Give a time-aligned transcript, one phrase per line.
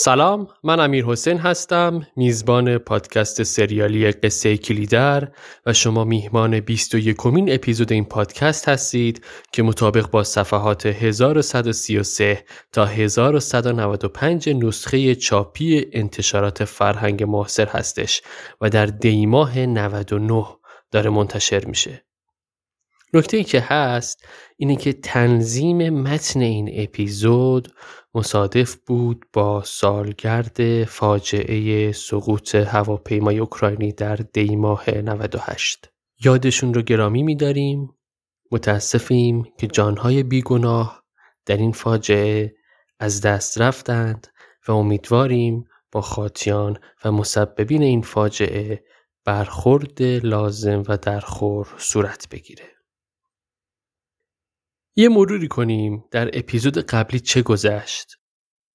[0.00, 5.28] سلام من امیر حسین هستم میزبان پادکست سریالی قصه کلیدر
[5.66, 12.86] و شما میهمان 21 کمین اپیزود این پادکست هستید که مطابق با صفحات 1133 تا
[12.86, 18.22] 1195 نسخه چاپی انتشارات فرهنگ معاصر هستش
[18.60, 20.46] و در دیماه 99
[20.90, 22.04] داره منتشر میشه.
[23.14, 24.26] نکته ای که هست
[24.56, 27.68] اینه که تنظیم متن این اپیزود
[28.18, 35.90] مصادف بود با سالگرد فاجعه سقوط هواپیمای اوکراینی در دی ماه 98
[36.24, 37.94] یادشون رو گرامی میداریم.
[38.52, 41.04] متاسفیم که جانهای بیگناه
[41.46, 42.54] در این فاجعه
[43.00, 44.26] از دست رفتند
[44.68, 48.84] و امیدواریم با خاطیان و مسببین این فاجعه
[49.24, 52.77] برخورد لازم و درخور صورت بگیره.
[54.98, 58.16] یه مروری کنیم در اپیزود قبلی چه گذشت.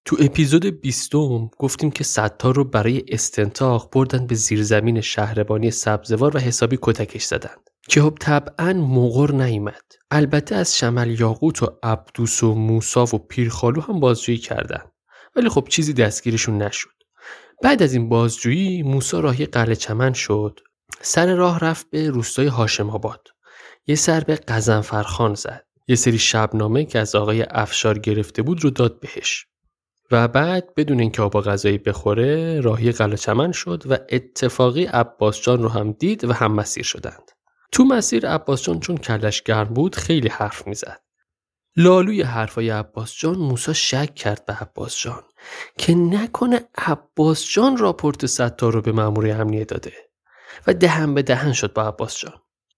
[0.05, 6.40] تو اپیزود بیستم گفتیم که ستار رو برای استنتاق بردن به زیرزمین شهربانی سبزوار و
[6.40, 7.70] حسابی کتکش زدند.
[7.90, 9.84] که خب طبعا مغر نیامد.
[10.12, 14.91] البته از شمل یاقوت و عبدوس و موسا و پیرخالو هم بازجویی کردند.
[15.35, 16.90] ولی خب چیزی دستگیرشون نشد.
[17.63, 20.60] بعد از این بازجویی موسا راهی قلعه چمن شد.
[21.01, 23.27] سر راه رفت به روستای هاشم آباد.
[23.88, 25.73] یه سر به قزنفرخان زد.
[25.87, 29.45] یه سری شبنامه که از آقای افشار گرفته بود رو داد بهش.
[30.12, 35.70] و بعد بدون اینکه آبا غذایی بخوره راهی قلعه شد و اتفاقی عباس جان رو
[35.70, 37.31] هم دید و هم مسیر شدند.
[37.71, 41.01] تو مسیر عباس جان چون کلش گرم بود خیلی حرف می‌زد.
[41.76, 45.23] لالوی حرفای عباس جان موسا شک کرد به عباس جان
[45.77, 49.93] که نکنه عباس جان راپورت ستار رو به مأمور امنیه داده.
[50.67, 52.34] و دهن به دهن شد با عباس جان.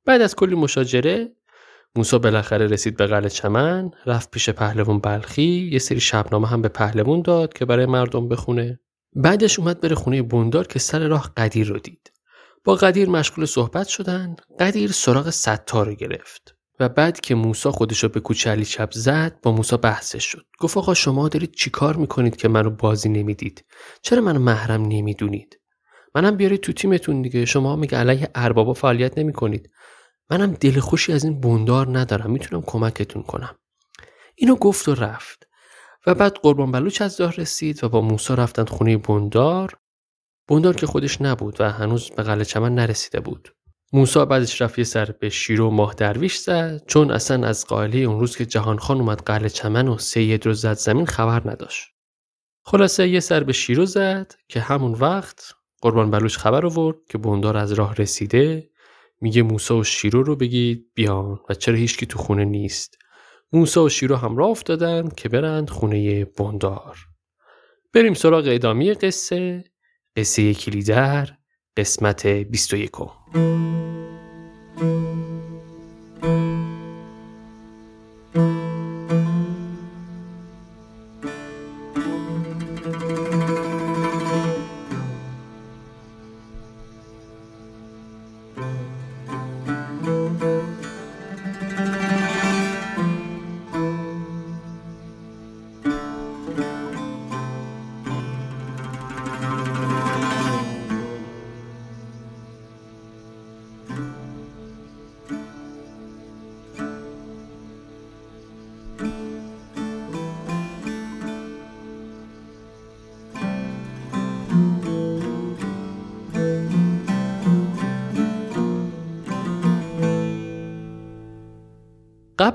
[0.06, 1.32] بعد از کلی مشاجره
[1.98, 6.68] موسا بالاخره رسید به قلعه چمن رفت پیش پهلوان بلخی یه سری شبنامه هم به
[6.68, 8.80] پهلوان داد که برای مردم بخونه.
[9.14, 12.12] بعدش اومد بره خونه بوندار که سر راه قدیر رو دید.
[12.64, 18.04] با قدیر مشغول صحبت شدن قدیر سراغ ستار رو گرفت و بعد که موسا خودش
[18.04, 20.46] رو به کوچه علی چپ زد با موسا بحثش شد.
[20.60, 23.66] گفت آقا شما دارید چیکار می‌کنید که منو بازی نمی‌دید؟
[24.02, 25.60] چرا منو محرم نمی‌دونید؟
[26.16, 27.46] منم بیارید تو تیمتون دیگه.
[27.46, 29.70] شما میگه علیه اربابا فعالیت نمی‌کنید.
[30.30, 32.32] منم دل خوشی از این بوندار ندارم.
[32.32, 33.56] می‌تونم کمکتون کنم.
[34.36, 35.48] اینو گفت و رفت.
[36.08, 39.78] و بعد قربان بلوچ از راه رسید و با موسا رفتند خونه بوندار.
[40.48, 43.56] بوندار که خودش نبود و هنوز به قلعه چمن نرسیده بود.
[43.94, 46.84] موسا بعدش رفت یه سر به شیرو ماه درویش زد.
[46.88, 50.54] چون اصلا از قائله اون روز که جهان خان اومد قلعه چمن و سید رو
[50.54, 51.88] زد زمین خبر نداشت.
[52.64, 57.58] خلاصه یه سر به شیرو زد که همون وقت قربان بلوچ خبر آورد که بوندار
[57.58, 58.70] از راه رسیده
[59.22, 62.98] میگه موسا و شیرو رو بگید بیان و چرا هیچکی تو خونه نیست.
[63.54, 66.98] موسا و شیرو هم راه افتادن که برند خونه بندار.
[67.94, 69.64] بریم سراغ ادامه قصه
[70.18, 71.38] قصه کلیدر
[71.78, 72.92] قسمت 21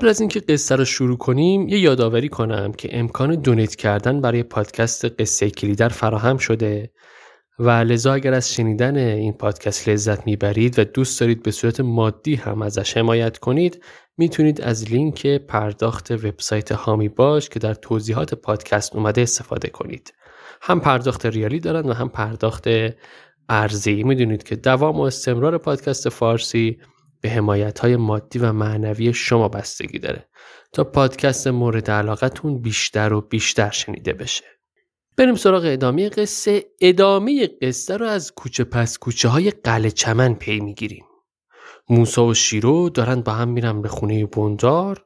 [0.01, 4.43] قبل از اینکه قصه رو شروع کنیم یه یادآوری کنم که امکان دونیت کردن برای
[4.43, 6.91] پادکست قصه کلیدر فراهم شده
[7.59, 12.35] و لذا اگر از شنیدن این پادکست لذت می‌برید و دوست دارید به صورت مادی
[12.35, 13.83] هم ازش حمایت کنید
[14.17, 20.13] می‌تونید از لینک پرداخت وبسایت هامی باش که در توضیحات پادکست اومده استفاده کنید.
[20.61, 22.67] هم پرداخت ریالی دارن و هم پرداخت
[23.49, 24.03] ارزی.
[24.03, 26.77] می‌دونید که دوام و استمرار پادکست فارسی
[27.21, 30.29] به حمایت های مادی و معنوی شما بستگی داره
[30.73, 34.45] تا پادکست مورد علاقتون بیشتر و بیشتر شنیده بشه.
[35.17, 36.65] بریم سراغ ادامه قصه.
[36.81, 41.05] ادامه قصه رو از کوچه پس کوچه های قلعه چمن پی می‌گیریم.
[41.89, 45.05] موسا و شیرو دارن با هم میرن به خونه بندار.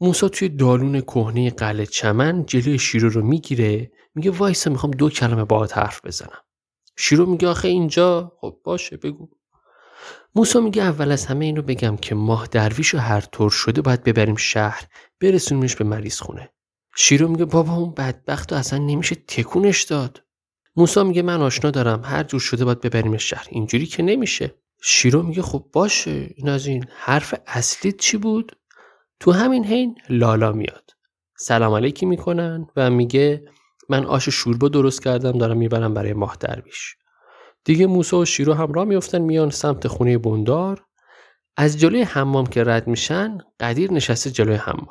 [0.00, 5.44] موسا توی دالون کهنه قلعه چمن جلوی شیرو رو می‌گیره میگه وایسا می‌خوام دو کلمه
[5.44, 6.40] باهات حرف بزنم.
[6.96, 9.28] شیرو میگه آخه اینجا خب باشه بگو.
[10.34, 13.82] موسا میگه اول از همه این رو بگم که ماه درویش و هر طور شده
[13.82, 14.86] باید ببریم شهر
[15.20, 16.50] برسونیمش به مریض خونه
[16.96, 20.22] شیرو میگه بابا اون بدبخت و اصلا نمیشه تکونش داد.
[20.76, 23.46] موسا میگه من آشنا دارم هر جور شده باید ببریم شهر.
[23.50, 24.54] اینجوری که نمیشه.
[24.82, 26.30] شیرو میگه خب باشه.
[26.36, 28.56] این از این حرف اصلی چی بود؟
[29.20, 30.90] تو همین حین لالا میاد.
[31.38, 33.48] سلام علیکی می‌کنن و میگه
[33.88, 36.96] من آش شوربا درست کردم دارم می‌برم برای ماه درویش.
[37.64, 40.84] دیگه موسا و شیرو همراه میفتن میان سمت خونه بندار.
[41.56, 44.88] از جلوی حمام که رد میشن قدیر نشسته جلوی حمام.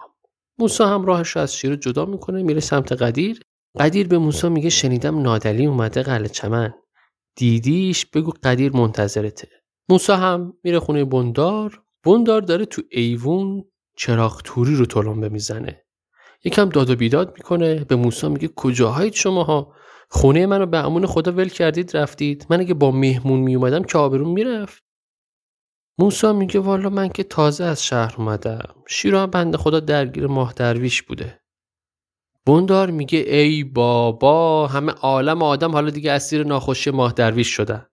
[0.60, 3.42] موسا هم راهش رو از شیرو جدا می‌کنه میره سمت قدیر.
[3.80, 6.74] قدیر به موسا میگه شنیدم نادلی اومده قلعه چمن.
[7.36, 9.48] دیدیش؟ بگو قدیر منتظرته.
[9.90, 11.81] موسا هم میره خونه بندار.
[12.06, 13.64] بندار داره تو ایوون
[13.98, 15.84] چراغ توری رو تلمبه می‌زنه.
[16.44, 17.84] یکم داد و بیداد می‌کنه.
[17.84, 19.74] به موسا میگه کجاهایید شماها؟
[20.15, 24.30] خونه منو به امون خدا ول کردید رفتید؟ من اگه با مهمون میومدم که آبرون
[24.30, 24.83] می‌رفت.
[26.00, 28.75] موسا میگه والا من که تازه از شهر اومدم.
[28.88, 31.39] شیرا بنده خدا درگیر ماه درویش بوده.
[32.45, 37.86] بندار میگه ای بابا همه عالم آدم حالا دیگه اسیر ناخوشی ماه درویش شدن.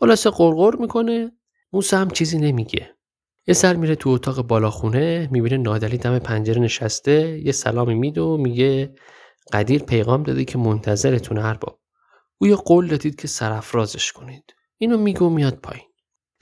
[0.00, 1.32] خلاصه قرقر می‌کنه.
[1.72, 2.96] موسا هم چیزی نمیگه.
[3.46, 8.36] یه سر میره تو اتاق بالاخونه می‌بینه نادلی دم پنجره نشسته یه سلامی میده و
[8.36, 8.94] میگه
[9.52, 11.78] قدیر پیغام داده که منتظرتون ارباب.
[12.38, 14.54] او یه قول دادید که سرفرازش کنید.
[14.78, 15.84] اینو میگه و میاد پایین.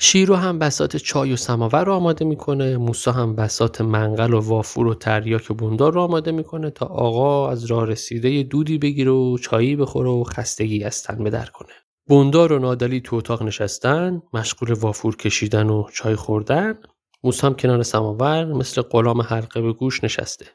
[0.03, 2.77] شیرو هم بسات چای و سماور رو آماده می‌کنه.
[2.77, 7.65] موسا هم بسات منقل و وافور و تریاک بندار رو آماده می‌کنه تا آقا از
[7.65, 11.73] راه رسیده دودی بگیره و چایی بخوره و خستگی از تن بدر کنه.
[12.09, 14.23] بندار و نادلی تو اتاق نشستن.
[14.35, 16.79] مشغول وافور کشیدن و چای خوردن.
[17.23, 20.47] موسا هم کنار سماور مثل غلام حلقه به گوش نشسته.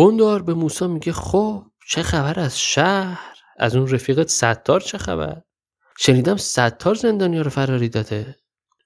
[0.00, 5.42] بندار به موسا میگه خب چه خبر از شهر؟ از اون رفیقت ستار چه خبر؟
[5.98, 8.36] شنیدم ستار زندانیا رو فراری داده.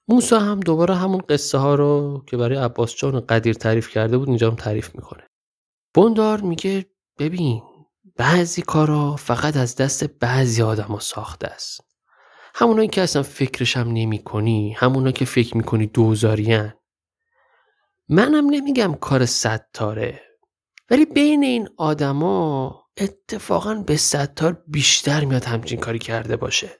[0.08, 4.28] موسا هم دوباره همون قصه ها رو که برای عباس جان قدیر تعریف کرده بود
[4.28, 5.22] اینجا هم تعریف می‌کنه.
[5.94, 6.86] بندار میگه
[7.18, 7.62] ببین
[8.16, 11.80] بعضی کارا فقط از دست بعضی آدما ساخته است.
[12.54, 16.72] همونایی که اصلا فکرش هم نمی کنی همونا که فکر می‌کنی دوزارین
[18.08, 20.23] منم نمیگم کار ستاره.
[20.90, 26.70] ولی بین این آدما اتفاقا به ستار بیشتر میاد همچین کاری کرده باشه.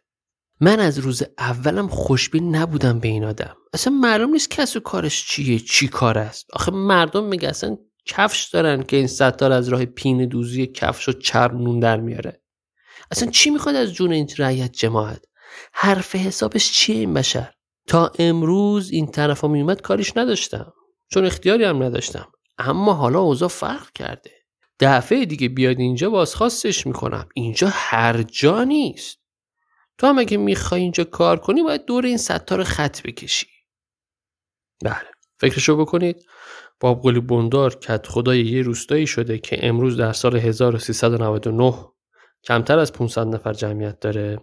[0.61, 3.57] من از روز اولم خوشبین نبودم به این آدم.
[3.73, 6.47] اصلا معلوم نیست کس و کارش چیه چی کار است.
[6.53, 11.13] آخه مردم میگه اصلا کفش دارن که این ستار از راه پین دوزی کفش و
[11.13, 12.43] چرم نون در میاره.
[13.11, 15.25] اصلا چی می‌خواد از جون این رعیت جماعت؟
[15.73, 17.53] حرف حسابش چیه این بشر؟
[17.87, 20.73] تا امروز این طرف میومد کاریش نداشتم.
[21.11, 22.29] چون اختیاری هم نداشتم.
[22.59, 24.31] اما حالا اوضاع فرق کرده.
[24.81, 27.29] دفعه دیگه بیاد اینجا بازخواستش می‌کنم.
[27.35, 29.19] اینجا هر جا نیست.
[29.99, 33.47] تو هم اگه می‌خوای اینجا کار کنی باید دور این ستار خط بکشی.
[34.85, 35.11] بله.
[35.41, 36.27] فکرشو بکنید.
[36.81, 41.75] باب قلی بندار کت خدای یه روستایی شده که امروز در سال 1399
[42.45, 44.39] کمتر از 500 نفر جمعیت داره.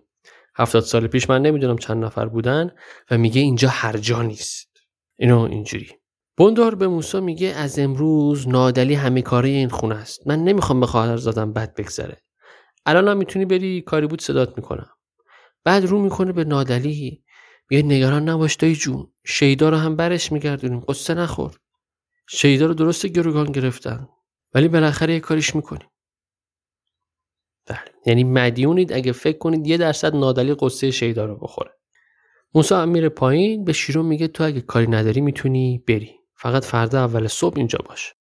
[0.55, 2.71] 70 سال پیش من نمی‌دونم چند نفر بودن
[3.11, 4.71] و میگه اینجا هر جا نیست.
[5.19, 6.00] اینو اینجوری.
[6.41, 10.27] بندار به موسا میگه از امروز نادلی همه کاره این خونه است.
[10.27, 12.17] من نمی‌خوام به خواهر زادم بد بگذره.
[12.85, 14.89] الان هم می‌تونی بری؟ کاری بود صدات می‌کنم.
[15.63, 17.23] بعد رو می‌کنه به نادلی.
[17.69, 19.11] میگه نگران نباش دایی جون.
[19.25, 20.79] شیدا رو هم برش میگردونیم.
[20.79, 21.57] قصه نخور.
[22.29, 24.07] شیدا رو درست گروگان گرفتن.
[24.53, 25.88] ولی بالاخره یه کاریش می‌کنیم.
[27.65, 27.79] بله.
[28.05, 28.93] یعنی مدیونید.
[28.93, 31.71] اگه فکر کنید یه درصد نادلی قصه شیدا رو بخوره.
[32.53, 33.65] موسا هم میره پایین.
[33.65, 36.20] به شیرو میگه تو اگه کاری نداری می‌تونی بری.
[36.41, 38.13] فقط فردا اول صبح اینجا باش.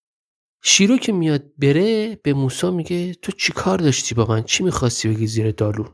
[0.62, 5.08] شیرو که میاد بره به موسا میگه تو چی کار داشتی با من؟ چی می‌خواستی
[5.08, 5.88] بگی زیر دالون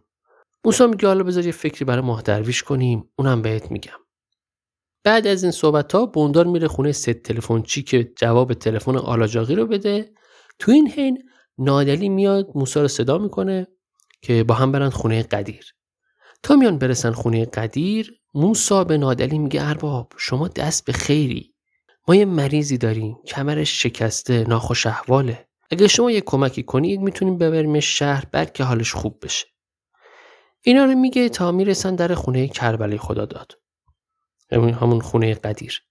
[0.65, 3.11] موسا میگه حالا بذار یه فکری برای ماه درویش کنیم.
[3.19, 3.99] اونم بهت میگم.
[5.05, 9.55] بعد از این صحبت ها بوندار میره خونه ست تلفن چی که جواب تلفن آلاجاقی
[9.55, 10.11] رو بده.
[10.59, 11.23] تو این حین
[11.59, 13.67] نادلی میاد موسا رو صدا می‌کنه
[14.23, 15.75] که با هم برن خونه قدیر.
[16.43, 21.56] تا میان برسن خونه قدیر موسا به نادلی میگه ارباب شما دست به خیری.
[22.09, 23.19] ما یه مریضی داریم.
[23.27, 25.49] کمرش شکسته ناخوش احواله.
[25.71, 29.47] اگه شما یه کمکی کنید می‌تونیم ببریمش شهر بلکه حالش خوب بشه.
[30.63, 33.53] اینا رو میگه تا می‌رسن در خونه کربلی خدا داد.
[34.53, 35.83] همون خونه قدیر.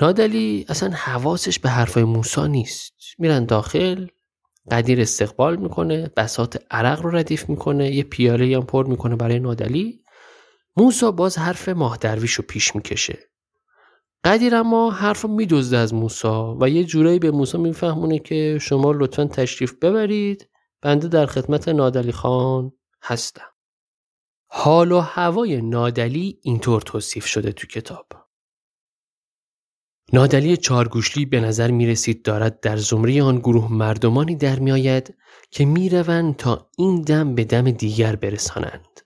[0.00, 2.94] نادلی اصلا حواسش به حرفای موسا نیست.
[3.18, 4.06] میرن داخل
[4.70, 10.00] قدیر استقبال می‌کنه بسات عرق رو ردیف می‌کنه یه پیاله هم پر می‌کنه برای نادلی.
[10.76, 13.18] موسا باز حرف ماه درویش رو پیش می‌کشه.
[14.24, 18.92] قدیر اما حرف رو میدزده از موسا و یه جورایی به موسا میفهمونه که شما
[18.92, 20.48] لطفا تشریف ببرید
[20.82, 23.50] بنده در خدمت نادلی خان هستم
[24.46, 28.06] حال و هوای نادلی اینطور توصیف شده تو کتاب
[30.12, 35.14] نادلی چارگوشلی به نظر می رسید دارد در زمره آن گروه مردمانی در می آید
[35.50, 39.00] که می روند تا این دم به دم دیگر برسانند.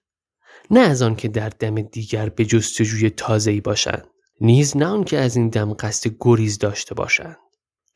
[0.70, 4.08] نه از آن که در دم دیگر به جستجوی تازه‌ای باشند.
[4.40, 7.36] نیز نه آن که از این دم قصد گریز داشته باشند.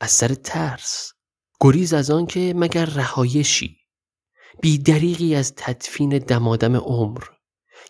[0.01, 1.13] از سر ترس.
[1.61, 3.77] گریز از آن که مگر رهایشی.
[4.61, 7.23] بیدریقی از تدفین دمادم عمر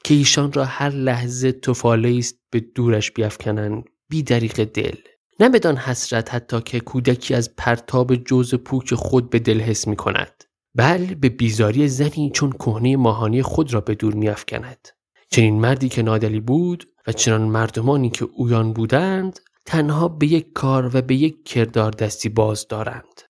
[0.04, 4.96] که ایشان را هر لحظه توفاله است به دورش بیافکنند بی دریق دل
[5.40, 9.96] نه بدان حسرت حتی که کودکی از پرتاب جوز پوک خود به دل حس می
[9.96, 10.44] کند
[10.75, 14.88] بل به بیزاری زنی چون کهنه ماهانی خود را به دور می افکند.
[15.30, 20.96] چنین مردی که نادلی بود و چنان مردمانی که اویان بودند تنها به یک کار
[20.96, 23.20] و به یک کردار دستی باز دارند.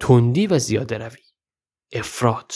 [0.00, 1.20] تندی و زیاده روی.
[1.92, 2.52] افراد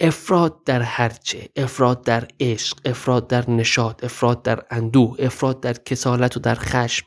[0.00, 1.48] افراد در هرچه.
[1.56, 2.78] افراد در عشق.
[2.84, 5.16] افراد در نشاد افراد در اندوه.
[5.18, 7.06] افراد در کسالت و در خشم.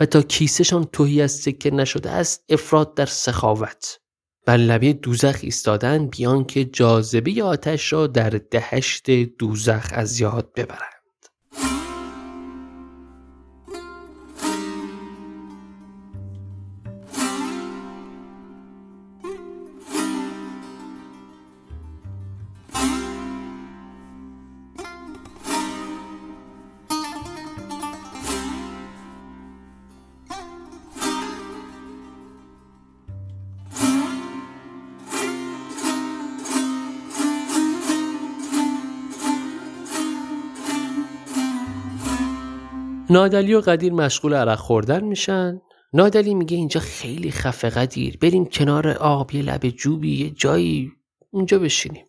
[0.00, 4.00] و تا کیسهشان توهی از سکه نشده است افراد در سخاوت.
[4.46, 10.97] بر لبه دوزخ ایستادن بیان که جاذبه آتش را در دهشت دوزخ از یاد ببرند.
[43.18, 45.60] نادلی و قدیر مشغول عرق خوردن میشن.
[45.92, 48.16] نادلی میگه اینجا خیلی خفه قدیر.
[48.16, 50.92] بریم کنار آب یه لب جوبی یه جایی.
[51.30, 52.06] اونجا بشینیم.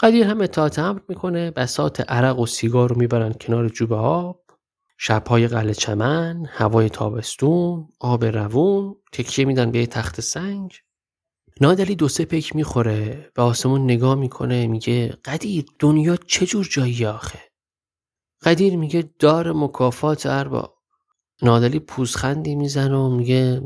[0.00, 1.50] قدیر هم اطاعت امر می‌کنه.
[1.50, 4.40] بسات عرق و سیگار رو می‌برن کنار جوب آب.
[4.98, 8.96] شبهای قله چمن هوای تابستون آب روون.
[9.12, 10.72] تکیه میدن به تخت سنگ.
[11.60, 13.30] نادلی دو سه پک می‌خوره.
[13.34, 17.38] به آسمون نگاه می‌کنه میگه قدیر دنیا چجور جایی آخه؟
[18.42, 20.78] قدیر میگه دار مکافات ارباب
[21.42, 23.62] نادلی پوزخندی می‌زنه و میگه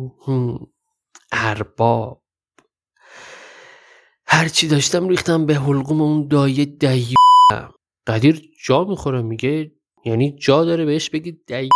[1.32, 2.22] ارباب
[4.26, 7.14] هرچی داشتم ریختم به حلقوم اون دایه دی
[8.06, 9.72] قدیر جا می‌خوره میگه
[10.04, 11.68] یعنی جا داره بهش بگی دی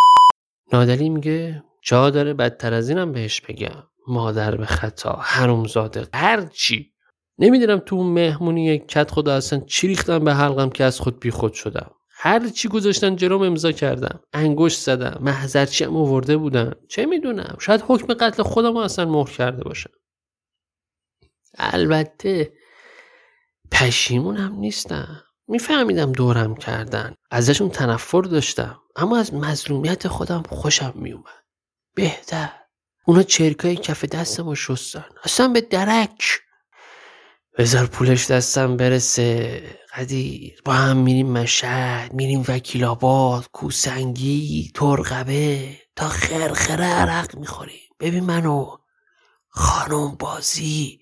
[0.72, 3.82] نادلی میگه جا داره بدتر از اینم بهش بگم.
[4.08, 6.92] مادر به خطا حرومزاده هرچی
[7.38, 11.30] نمی‌دونم تو اون مهمونی کت خدا اصلا چی ریختم به حلقم که از خود بی
[11.30, 11.90] خود شدم.
[12.18, 14.20] هر چی گذاشتن جلوم امضا کردم.
[14.32, 15.18] انگشت زدم.
[15.20, 16.72] محضرچی هم آورده بودن.
[16.88, 19.90] چه می‌دونم؟ شاید حکم قتل خودم اصلا مهر کرده باشم.
[21.58, 22.52] البته
[23.72, 25.22] پشیمونم نیستم.
[25.48, 27.14] میفهمیدم دورم کردن.
[27.30, 28.80] ازشون تنفر داشتم.
[28.96, 31.44] اما از مظلومیت خودم خوشم میومد
[31.94, 32.52] بهتر.
[33.04, 35.04] اونا چرکای کف دستم رو شستن.
[35.24, 36.40] اصلا به درک.
[37.58, 39.62] بذار پولش دستم برسه.
[39.94, 45.78] قدیر با هم میریم مشهد میریم وکیل آباد کوسنگی ترقبه.
[45.96, 47.80] تا خرخره عرق می‌خوریم.
[48.00, 48.76] ببین منو
[49.48, 51.00] خانم بازی.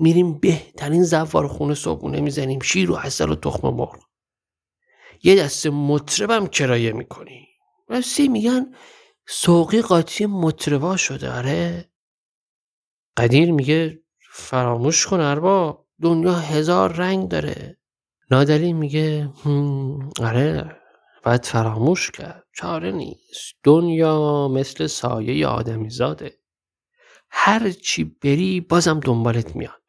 [0.00, 2.60] میریم بهترین زوار خونه صبحونه می‌زنیم.
[2.60, 3.96] شیر و حسل و تخم مرغ.
[5.22, 7.48] یه دست مطربم کرایه می‌کنی.
[7.88, 8.74] راستی میگن
[9.28, 11.30] سوقی قاطی مطربا شده.
[11.32, 11.90] آره.
[13.16, 14.05] قدیر میگه
[14.38, 17.78] فراموش کن ارباب دنیا هزار رنگ داره.
[18.30, 19.32] نادری میگه
[20.22, 20.76] آره
[21.22, 22.44] باید فراموش کرد.
[22.52, 23.54] چاره نیست.
[23.62, 26.38] دنیا مثل سایه آدمی زاده
[27.30, 29.82] هر چی بری بازم دنبالت میاد.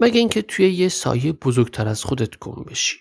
[0.00, 2.98] مگه اینکه توی یه سایه بزرگتر از خودت گم بشی.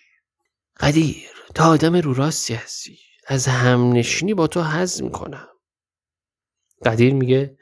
[0.80, 2.98] قدیر تا آدم رو راستی هستی.
[3.28, 5.48] از همنشینی با تو حز می‌کنم
[6.86, 7.58] قدیر میگه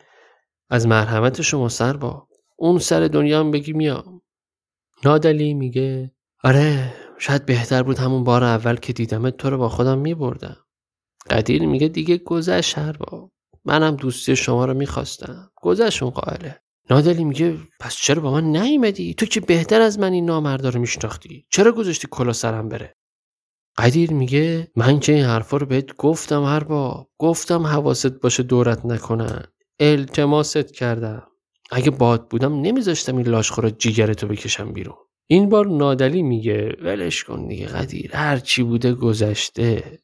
[0.70, 2.28] از مرحمت شما سر با
[2.63, 4.22] اون سر دنیا هم بگی میام.
[5.05, 6.12] نادلی میگه
[6.43, 10.58] آره شاید بهتر بود همون بار اول که دیدمت تو رو با خودم میبردم.
[11.29, 13.32] قدیر میگه دیگه گذشت هر با
[13.65, 15.51] منم دوستی شما رو می‌خواستم.
[15.55, 16.60] گذشت اون قائله.
[16.89, 20.79] نادلی میگه پس چرا با من نیومدی؟ تو که بهتر از من این نامردا رو
[20.79, 21.46] میشناختی.
[21.50, 22.96] چرا گذاشتی کلا سرم بره؟
[23.77, 28.86] قدیر میگه من که این حرفا رو بهت گفتم هر با گفتم حواست باشه دورت
[28.86, 29.43] نکنن.
[29.79, 31.27] التماست کردم.
[31.74, 34.96] اگه باد بودم نمیذاشتم این لاشخورا جیگرتو بکشم بیرون.
[35.27, 40.00] این بار نادلی میگه ولش کن دیگه قدیر هر چی بوده گذشته.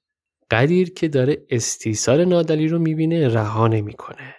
[0.51, 4.35] قدیر که داره استیصال نادلی رو می‌بینه رها نمی‌کنه.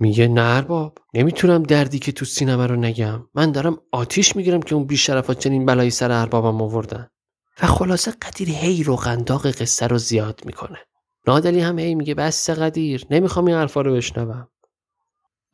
[0.00, 3.28] میگه نه ارباب نمی‌تونم دردی که تو سینما رو نگم.
[3.34, 7.08] من دارم آتیش می‌گیرم که اون بیشرفات چنین بلایی سر اربابم آوردن.
[7.62, 10.78] و خلاصه قدیر هی رو قنداق قصه رو زیاد می‌کنه.
[11.26, 14.48] نادلی هم هی میگه بس قدیر نمی‌خوام این حرفا رو بشنوم.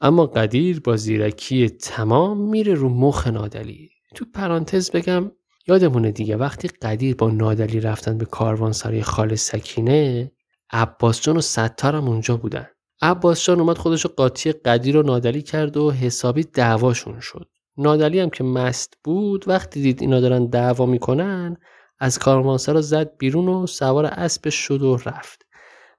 [0.01, 3.91] اما قدیر با زیرکی تمام میره رو مخ نادلی.
[4.15, 5.31] تو پرانتز بگم
[5.69, 10.33] یادمونه دیگه وقتی قدیر با نادلی رفتن به کاروانسرای خال سکینه
[10.71, 12.67] عباس جان و ستار هم اونجا بودن.
[13.03, 17.49] عباس جان اومد خودش قاطی قدیر و نادلی کرد و حسابی دعواشون شد.
[17.77, 21.57] نادلی هم که مست بود وقتی دید اینا دارن دعوا می‌کنن
[21.99, 25.49] از کاروانسرا زد بیرون و سوار اسبش شد و رفت.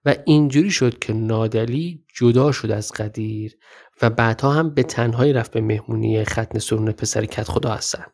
[0.06, 3.58] و اینجوری شد که نادلی جدا شد از قدیر
[4.02, 8.06] و بعدها هم به تنهایی رفت به مهمونی ختن سرون پسر کت خدا هستن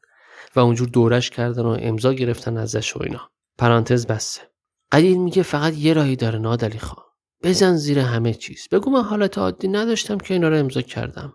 [0.56, 3.30] و اونجور دورش کردن و امضا گرفتن ازش و اینا.
[3.58, 4.42] پرانتز بسته.
[4.92, 7.04] قدیر میگه فقط یه راهی داره نادلی خان.
[7.44, 8.68] بزن زیر همه چیز.
[8.72, 11.34] بگو من حالت عادی نداشتم که اینا رو امضا کردم.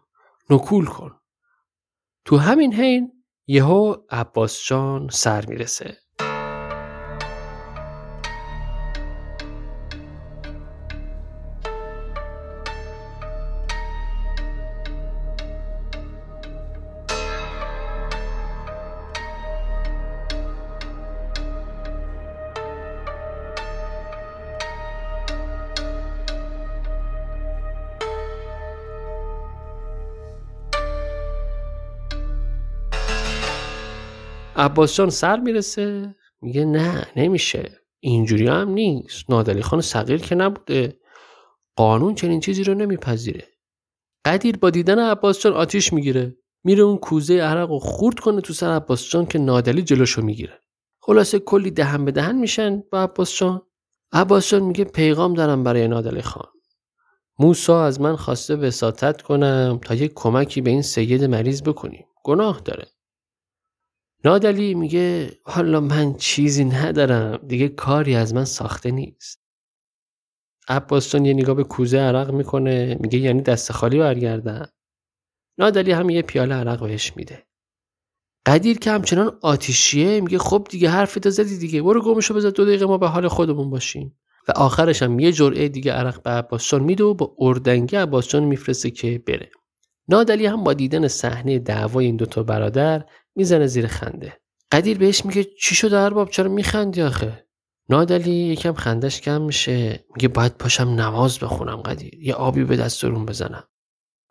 [0.50, 1.12] نکول کن.
[2.24, 3.12] تو همین حین
[3.46, 5.98] یهو عباس جان سر می‌رسه.
[34.60, 36.14] عباس جان سر می‌رسه.
[36.40, 37.80] میگه نه نمیشه.
[38.00, 39.24] اینجوری هم نیست.
[39.30, 41.00] نادلی خان صغیر که نبوده.
[41.76, 43.46] قانون چنین چیزی رو نمیپذیره.
[44.24, 46.36] قدیر با دیدن عباس جان آتیش می‌گیره.
[46.64, 50.60] میره اون کوزه عرق و خورد کنه تو سر عباس جان که نادلی جلوشو می‌گیره.
[51.00, 53.62] خلاصه کلی دهن به دهن میشن با عباس جان.
[54.12, 56.48] عباس جان میگه پیغام دارم برای نادلی خان.
[57.38, 62.04] موسا از من خواسته وساطت کنم تا یک کمکی به این سید مریض بکنیم.
[62.24, 62.86] گناه داره.
[64.24, 69.40] نادلی میگه حالا من چیزی ندارم دیگه کاری از من ساخته نیست.
[70.68, 74.68] عباسجان یه نگاه به کوزه عرق می‌کنه میگه یعنی دست خالی برگردم.
[75.58, 77.46] نادلی هم یه پیاله عرق بهش میده.
[78.46, 82.86] قدیر که همچنان آتیشیه میگه خب دیگه حرفت زدی دیگه برو گمشو بذار دو دقیقه
[82.86, 84.18] ما به حال خودمون باشیم.
[84.48, 88.90] و آخرش هم یه جرعه دیگه عرق به عباسجان میده و با اردنگی عباسجان میفرسته
[88.90, 89.50] که بره.
[90.08, 93.04] نادلی هم با دیدن صحنه دعوای این دوتا برادر
[93.36, 94.40] می‌زنه زیر خنده.
[94.72, 97.46] قدیر بهش میگه چی شده ارباب؟ چرا میخندی آخه؟
[97.88, 100.04] نادلی یکم خندش کم میشه.
[100.14, 103.64] میگه باید پاشم نماز بخونم قدیر یه آبی به دستورون بزنم.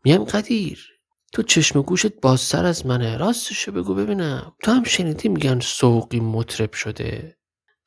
[0.06, 0.88] میگم قدیر
[1.34, 3.18] تو چشم و گوشت بازتر از منه.
[3.18, 4.56] راستشو بگو ببینم.
[4.64, 7.38] تو هم شنیدی میگن سوقی مطرب شده؟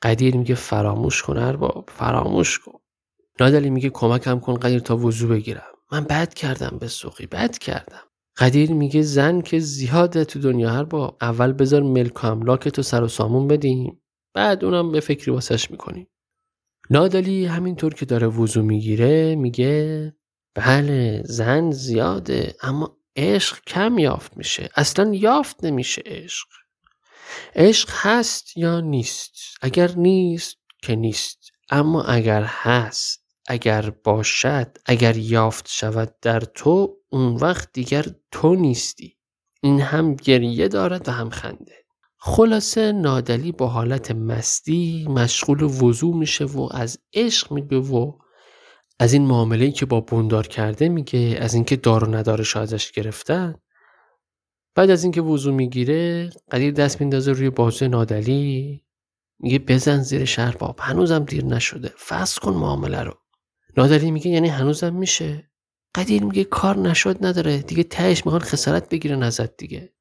[0.02, 2.78] قدیر میگه فراموش کن ارباب فراموش کن.
[3.40, 5.72] نادلی میگه کمکم کن قدیر تا وضو بگیرم.
[5.92, 8.02] من بد کردم به سوقی بد کردم.
[8.36, 12.82] قدیر میگه زن که زیاده تو دنیا هر با اول بذار ملک و املاک تو
[12.82, 14.02] سر و سامون بدیم
[14.34, 16.08] بعد اونم به فکری واسش می‌کنیم.
[16.90, 20.14] نادلی همینطور که داره وضو می‌گیره میگه
[20.54, 24.68] بله زن زیاده اما عشق کم یافت میشه.
[24.76, 26.48] اصلا یافت نمیشه عشق.
[27.54, 31.38] عشق هست یا نیست؟ اگر نیست که نیست.
[31.70, 33.21] اما اگر هست
[33.52, 39.16] اگر باشد اگر یافت شود در تو اون وقت دیگر تو نیستی.
[39.62, 41.74] این هم گریه دارد و هم خنده.
[42.18, 48.12] خلاصه نادلی با حالت مستی مشغول وضوع میشه و از عشق میگه و
[49.00, 53.54] از این معامله که با بوندار کرده میگه از اینکه دار و ندارش ازش گرفتن
[54.74, 58.82] بعد از اینکه وضوع می‌گیره قدیر دست میندازه روی بازوی نادلی
[59.38, 61.88] میگه بزن زیر شهر باب هنوزم دیر نشده.
[61.88, 63.21] فصل کن معامله رو.
[63.76, 65.50] نادلی میگه یعنی هنوزم میشه.
[65.94, 67.58] قدیر میگه کار نشد نداره.
[67.58, 69.92] دیگه تهش می‌خوان خسارت بگیرن ازت دیگه.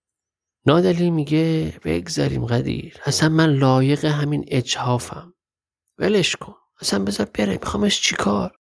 [0.66, 2.98] نادلی میگه بگذاریم قدیر.
[3.06, 5.34] اصلا من لایق همین اجهافم.
[5.98, 6.54] ولش کن.
[6.82, 7.60] اصلا بذار بره.
[7.62, 8.52] میخوامش چیکار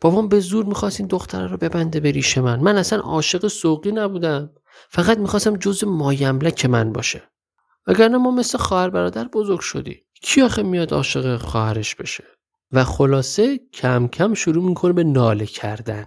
[0.00, 2.60] بابام به زور می‌خواست این دختره رو ببنده به ریش من.
[2.60, 4.50] من اصلا عاشق سوقی نبودم.
[4.88, 7.22] فقط می‌خواستم جز مایملک من باشه.
[7.86, 10.04] وگرنه ما مثل خواهر برادر بزرگ شدی.
[10.22, 12.24] کی آخه میاد عاشق خواهرش بشه؟
[12.72, 16.06] و خلاصه کم کم شروع می‌کنه به ناله کردن.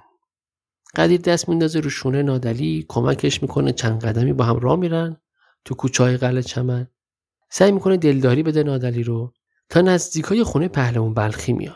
[0.96, 5.18] قدیر دست میندازه رو شونه نادلی کمکش می‌کنه چند قدمی با هم راه میرن
[5.66, 6.88] تو کوچه های قلعه چمن.
[7.50, 9.34] سعی می‌کنه دلداری بده نادلی رو
[9.70, 11.76] تا نزدیک های خونه پهلوان بلخی میان.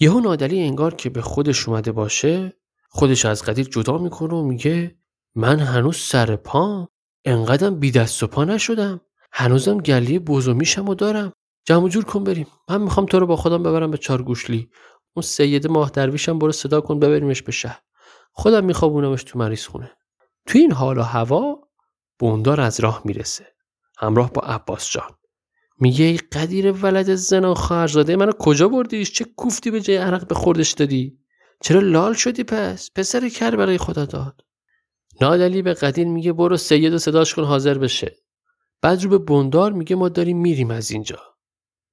[0.00, 2.52] یهو نادلی انگار که به خودش اومده باشه
[2.88, 4.98] خودش از قدیر جدا می‌کنه و میگه
[5.34, 6.88] من هنوز سر پا
[7.24, 9.00] انقدرم بی دست و پا نشدم
[9.32, 11.32] هنوزم گلی بزومیشم و دارم.
[11.66, 12.46] جمع جور کن بریم.
[12.68, 14.70] من می‌خوام تو رو با خودم ببرم به چارگوشلی.
[15.14, 17.80] اون سید ماه درویشم برو صدا کن ببریمش به شهر.
[18.32, 19.90] خودم میخوابونمش تو مریض خونه.
[20.46, 21.58] تو این حال و هوا
[22.18, 23.46] بوندار از راه می‌رسه.
[23.98, 25.10] همراه با عباس جان.
[25.80, 30.34] میگه ای قدیر ولد زنا خواهرزاده منو کجا بردیش چه کوفتی به جای عرق به
[30.34, 31.18] خوردش دادی؟
[31.62, 34.40] چرا لال شدی پس؟ پسر کر برای خدا داد.
[35.20, 38.16] نادلی به قدیر میگه برو سید و صداش کن حاضر بشه.
[38.82, 41.35] بعد رو به بندار میگه ما داریم میریم از اینجا.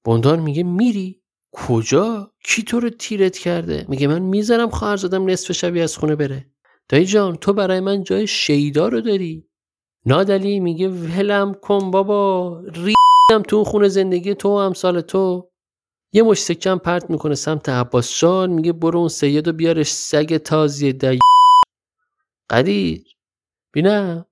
[0.06, 5.82] بندار میگه میری؟ کجا؟ کی تو رو تیرت کرده؟ میگه من می‌ذارم خواهرزادم نصف شبی
[5.82, 6.46] از خونه بره.
[6.90, 9.50] دایی جان تو برای من جای شیدا رو داری؟
[10.06, 15.50] نادلی میگه ولم کن بابا ریدم تو خونه زندگی تو و امثال تو.
[16.14, 20.38] یه مش سکم پرت می‌کنه سمت عباس جان میگه برو اون سید و بیارش سگ
[20.38, 21.20] تازی دی
[22.50, 23.04] قدیر
[23.74, 24.26] بینم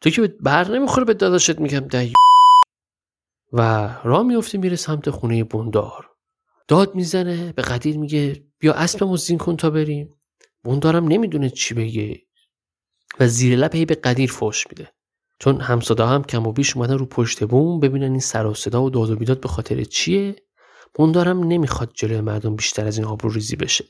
[0.00, 2.12] تو که بر نمی‌خوره به داداشت میگم دی
[3.52, 6.10] و راه میفته میره سمت خونه بندار.
[6.68, 10.14] داد می‌زنه به قدیر میگه بیا اسبمو زین کن تا بریم.
[10.64, 12.22] بندارم نمی‌دونه چی بگه
[13.20, 14.88] و زیر لب هی به قدیر فوش میده.
[15.38, 18.82] چون همصدا هم کم و بیش اومدن رو پشت بوم ببینن این سر و صدا
[18.82, 20.36] و داد و بیداد به خاطر چیه.
[20.94, 23.84] بندارم نمی‌خواد جلوی مردم بیشتر از این آبرو ریزی بشه.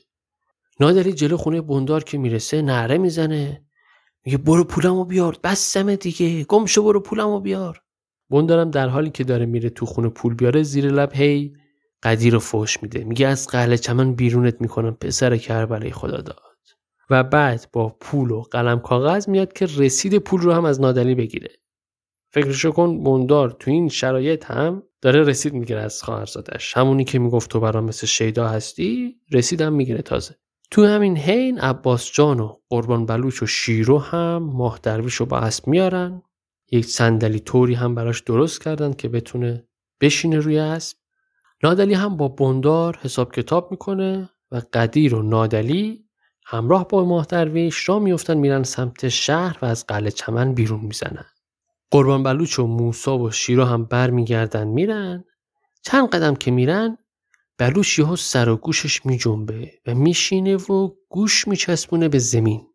[0.79, 3.65] نادری جلو خونه بندار که می‌رسه نعره می‌زنه.
[4.25, 6.43] میگه برو پولمو بیار بسمه دیگه.
[6.43, 7.81] گم شو برو پولمو بیار.
[8.31, 11.53] بندارم در حالی که داره میره تو خونه پول بیاره زیر لب هی
[12.03, 13.03] قدیر رو فوش میده.
[13.03, 16.35] میگه از قهل چمن بیرونت می‌کنم پسر کربلای خدا داد.
[17.09, 21.15] و بعد با پول و قلم کاغذ میاد که رسید پول رو هم از نادلی
[21.15, 21.49] بگیره.
[22.33, 27.49] فکرشو کن بندار تو این شرایط هم داره رسید می‌گیره از خواهرزادش همونی که می‌گفت
[27.49, 30.35] تو برام مثل شیدا هستی رسیدم می‌گیره تازه.
[30.71, 35.37] تو همین حین عباس جان و قربان بلوچ و شیرو هم ماه درویش رو با
[35.37, 36.21] اسب میارن.
[36.71, 39.67] یک صندلی طوری هم براش درست کردن که بتونه
[40.01, 40.97] بشینه روی اسب.
[41.63, 46.05] نادلی هم با بندار حساب کتاب می‌کنه و قدیر و نادلی
[46.45, 51.25] همراه با ماه درویش را میفتن میرن سمت شهر و از قلعه چمن بیرون می‌زنن.
[51.91, 55.23] قربان بلوچ و موسا و شیرو هم برمیگردن میرن.
[55.83, 56.97] چند قدم که میرن
[57.57, 62.67] بلوچ یهو سر و گوشش میجنبه و میشینه و گوش میچسبونه به زمین.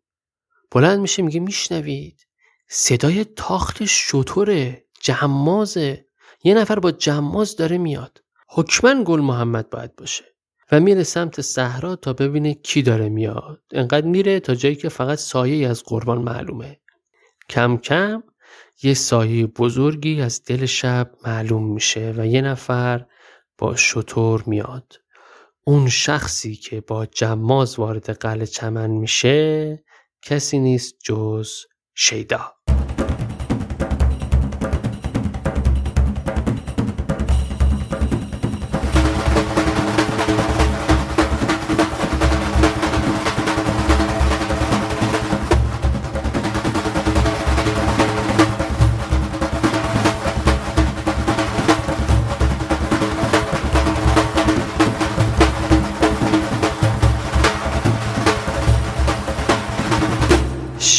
[0.71, 2.26] بلند میشه میگه میشنوید؟
[2.69, 6.05] صدای تاخت شطوره جمازه
[6.43, 8.23] یه نفر با جماز داره میاد.
[8.49, 10.23] حکما گل محمد باید باشه
[10.71, 13.61] و میره سمت صحرا تا ببینه کی داره میاد.
[13.71, 16.79] انقدر میره تا جایی که فقط سایه از قربان معلومه.
[17.49, 18.23] کم کم
[18.83, 23.05] یه سایه بزرگی از دل شب معلوم میشه و یه نفر
[23.57, 24.93] با شطور میاد.
[25.63, 29.83] اون شخصی که با جماز وارد قلعه چمن میشه
[30.21, 31.51] کسی نیست جز
[31.95, 32.56] شیدا.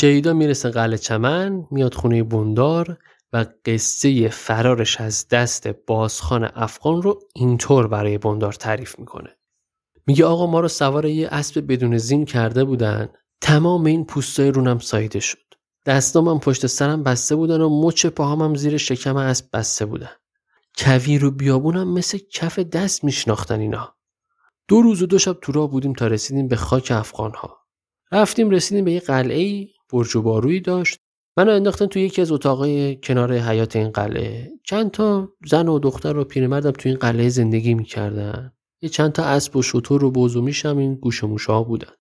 [0.01, 2.99] شیدا می‌رسه قلعه چمن میاد خونه بندار
[3.33, 9.37] و قصه فرارش از دست بازخان افغان رو اینطور برای بندار تعریف می‌کنه.
[10.07, 13.09] میگه آقا ما رو سوار یه اسب بدون زین کرده بودن.
[13.41, 15.55] تمام این پوستای رونم سایده شد.
[15.87, 20.13] دستامم پشت سرم بسته بودن و مچ پاهامم زیر شکم اسب بسته بودن.
[20.77, 23.95] کویر و بیابونم مثل کف دست میشناختن اینا.
[24.69, 27.59] دو روز و دو شب تو راه بودیم تا رسیدیم به خاک افغان ها
[28.13, 30.99] رفتیم رسیدیم به یه قلعه برج و بارویی داشت.
[31.37, 34.53] منو انداختن تو یکی از اتاقای کنار حیات این قلعه.
[34.65, 38.53] چند تا زن و دختر و پیرمردم تو این قلعه زندگی می‌کردن.
[38.83, 41.93] یه چند تا اسب و شطور و بوز و میشم این گوش و ها بودن.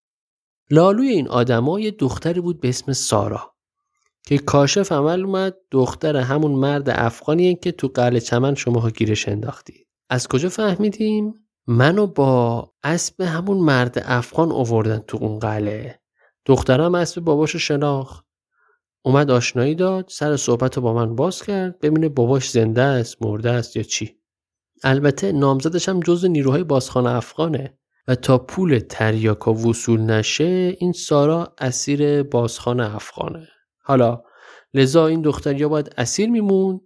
[0.71, 3.53] لالوی این آدما یه دختری بود به اسم سارا
[4.27, 9.87] که کاشف عمل اومد دختر همون مرد افغانیه که تو قلعه چمن شماها گیرش انداختید
[10.09, 11.33] از کجا فهمیدیم؟
[11.67, 15.99] منو با اسب همون مرد افغان آوردن تو اون قلعه.
[16.47, 18.25] دخترم اسب باباشو شناخت.
[19.01, 23.51] اومد آشنایی داد سر صحبت رو با من باز کرد ببینه باباش زنده است مرده
[23.51, 24.17] است یا چی.
[24.83, 31.53] البته نامزدش هم جز نیروهای بازخانه افغانه و تا پول تریاکا وصول نشه این سارا
[31.57, 33.47] اسیر بازخانه افغانه.
[33.83, 34.21] حالا
[34.73, 36.81] لذا این دختر یا باید اسیر میمون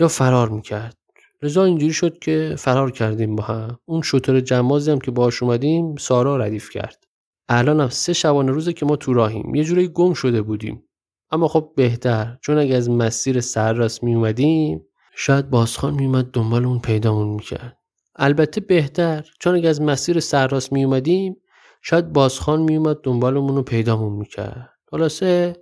[0.00, 0.96] یا فرار می‌کرد؟
[1.42, 3.78] لذا اینجوری شد که فرار کردیم با هم.
[3.84, 7.09] اون شطور جمازی هم که باش اومدیم سارا ردیف کرد.
[7.52, 9.54] الان هم سه شبانه روزه که ما تو راهیم.
[9.54, 10.82] یه جوری گم شده بودیم.
[11.30, 12.36] اما خب بهتر.
[12.42, 14.84] چون اگه از مسیر سر راست می اومدیم
[15.16, 17.76] شاید بازخان می اومد دنبال اون پیدامون می‌کرد.
[18.16, 19.26] البته بهتر.
[19.40, 21.36] چون اگه از مسیر سر راست می اومدیم
[21.82, 24.70] شاید بازخان می اومد دنبالمون رو پیدامون می‌کرد.
[24.90, 25.56] خلاصه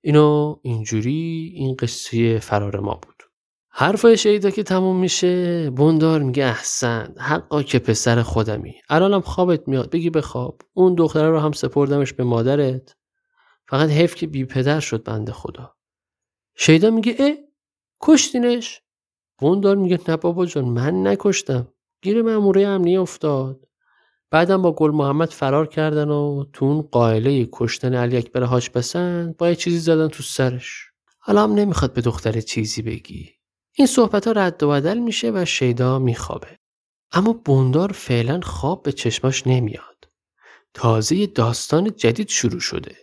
[0.00, 3.13] اینو اینجوری این قصه فرار ما بود.
[3.76, 8.74] حرفای شیدا که تموم میشه بندار میگه احسن حقا که پسر خودمی.
[8.88, 12.96] الانم خوابت میاد بگی بخواب اون دختره رو هم سپردمش به مادرت.
[13.68, 15.74] فقط حیف که بی پدر شد بنده خدا.
[16.56, 17.34] شیدا میگه اه
[18.02, 18.80] کشتینش؟
[19.42, 21.68] بندار میگه نه بابا جان من نکشتم.
[22.02, 23.68] گیر ماموره امنی افتاد
[24.30, 29.48] بعدم با گل محمد فرار کردن و تو اون قائله کشتن علی اکبر پسند با
[29.48, 30.84] یه چیزی زدن تو سرش.
[31.18, 33.33] حالا هم نمی‌خواد به دختر چیزی بگی.
[33.76, 36.58] این صحبت ها رد و بدل میشه و شیدا میخوابه.
[37.12, 40.08] اما بوندار فعلا خواب به چشماش نمیاد.
[40.74, 42.96] تازه داستان جدید شروع شده.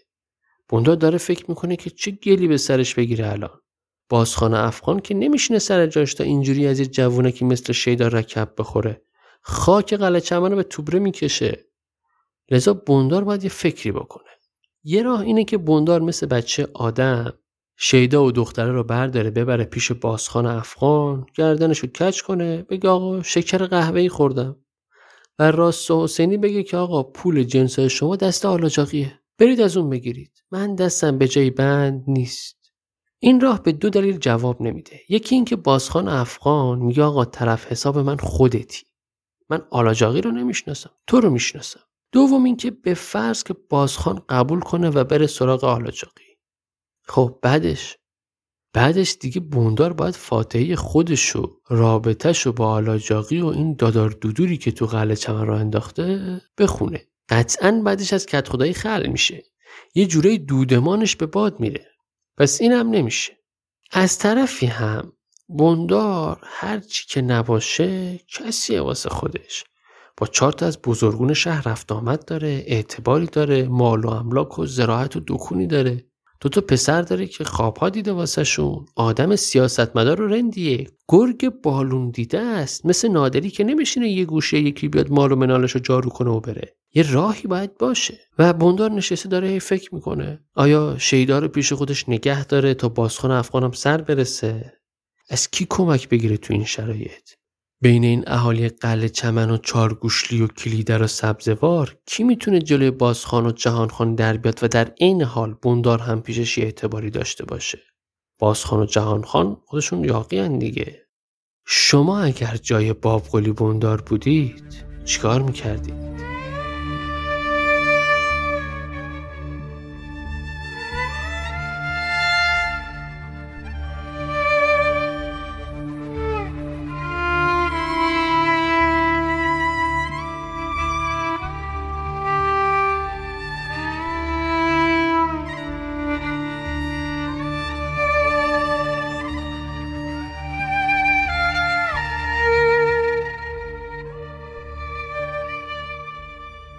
[0.69, 3.62] بوندار داره فکر می‌کنه که چه گلی به سرش بگیره الان.
[4.10, 8.53] بازخانه افغان که نمیشینه سر جاش تا اینجوری از یه جوونه که مثل شیدا رکب
[8.57, 9.01] بخوره.
[9.41, 11.65] خاک قلعه چمن به توبره می‌کشه.
[12.51, 14.29] لذا بوندار باید یه فکری بکنه.
[14.84, 17.34] یه راه اینه که بوندار مثل بچه آدم
[17.84, 23.24] شیدا و دختره رو برداره ببره پیش بازخان افغان گردنش رو کچ کنه بگه آقا
[23.24, 24.56] شکر قهوه‌ای خوردم.
[25.39, 29.20] و راست حسینی بگه که آقا پول جنسای شما دست آلاجاقیه.
[29.38, 30.44] برید از اون بگیرید.
[30.52, 32.72] من دستم به جای بند نیست.
[33.20, 35.00] این راه به دو دلیل جواب نمیده.
[35.10, 38.84] یکی اینکه بازخان افغان میگه آقا طرف حساب من خودتی.
[39.50, 40.91] من آلاجاقی رو نمی‌شناسم.
[41.08, 41.82] تو رو می‌شناسم.
[42.12, 46.31] دوم اینکه به فرض که بازخان قبول کنه و بره سراغ آلاجاقی.
[47.12, 47.97] خب بعدش؟
[48.74, 54.86] بعدش دیگه بوندار باید فاتحه خودشو رابطهشو با آلاجاقی و این دادار دودوری که تو
[54.86, 57.08] قلعه چمن را انداخته بخونه.
[57.30, 59.43] قطعا بعدش از کت خدایی خل میشه.
[59.95, 61.88] یه جوره دودمانش به باد میره.
[62.38, 63.34] پس این هم نمیشه.
[63.91, 65.13] از طرفی هم
[65.47, 69.63] بوندار هرچی که نباشه کسیه واسه خودش.
[70.17, 74.65] با چهار تا از بزرگون شهر رفت آمد داره اعتباری داره مال و املاک و
[74.65, 76.11] زراعت و دکونی داره.
[76.41, 80.88] دو تا پسر داره که خوابها دیده واسه شون آدم سیاستمدار و رندیه.
[81.08, 82.86] گرگ بالون دیده است.
[82.86, 86.39] مثل نادری که نمیشینه یه گوشه یکی بیاد مال و منالش رو جارو کنه و
[86.39, 86.75] بره.
[86.93, 88.19] یه راهی باید باشه.
[88.38, 90.39] و بندار نشسته داره هی فکر می‌کنه.
[90.56, 94.73] آیا شیدار پیش خودش نگه داره تا بازخان افغانم سر برسه؟
[95.30, 97.30] از کی کمک بگیره تو این شرایط؟
[97.84, 103.46] بین این اهالی قلعه چمن و چارگوشلی و کلیدر و سبزوار کی می‌تونه جلوی بازخان
[103.46, 107.80] و جهانخان در بیاد و در عین حال بوندار هم پیشش یه اعتباری داشته باشه
[108.39, 111.08] بازخان و جهانخان خودشون یاقی دیگه
[111.65, 116.31] شما اگر جای باب قلی بوندار بودید چیکار می‌کردید؟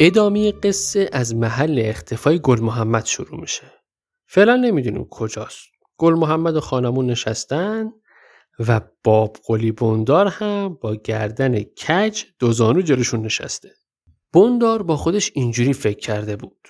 [0.04, 3.72] ادامه قصه از محل اختفای گل محمد شروع میشه.
[4.26, 5.68] فعلا نمی‌دونیم کجاست.
[5.96, 7.92] گل محمد و خانمون نشستن
[8.58, 13.70] و باب قلی بندار هم با گردن کج دوزانو جلوشون نشسته.
[14.32, 16.68] بندار با خودش اینجوری فکر کرده بود.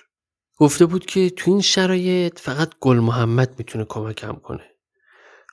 [0.57, 4.69] گفته بود که تو این شرایط فقط گل محمد می‌تونه کمکم کنه.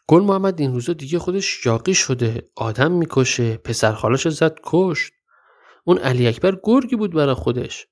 [0.07, 5.13] گل محمد این روزا دیگه خودش یاقی شده آدم می‌کشه پسر خالاش زد کشت
[5.91, 7.87] اون علی اکبر گرگی بود برای خودش.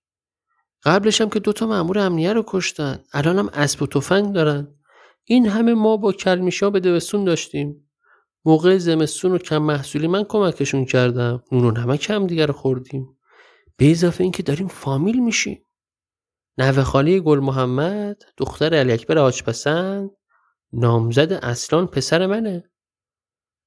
[0.84, 2.98] قبلش هم که دوتا مامور امنیه رو کشتن.
[3.12, 4.74] الانم اسب و تفنگ دارن.
[5.24, 7.90] این همه ما با کلمیشا به دوستون داشتیم.
[8.44, 11.42] موقع زمستون و کم محصولی من کمکشون کردم.
[11.52, 13.18] نون و نمک هم دیگر خوردیم.
[13.76, 15.64] به اضافه اینکه داریم فامیل میشیم.
[16.58, 20.10] نوه خالی گل محمد دختر علی اکبر آچپسند
[20.72, 22.70] نامزد اصلان پسر منه.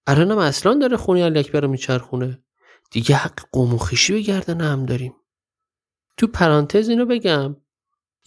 [0.08, 2.44] الانم اصلان داره خونه علی اکبر رو میچرخونه.
[2.92, 5.14] دیگه حق قوم و خیشی به گردن هم داریم.
[6.18, 7.56] تو پرانتز اینو بگم.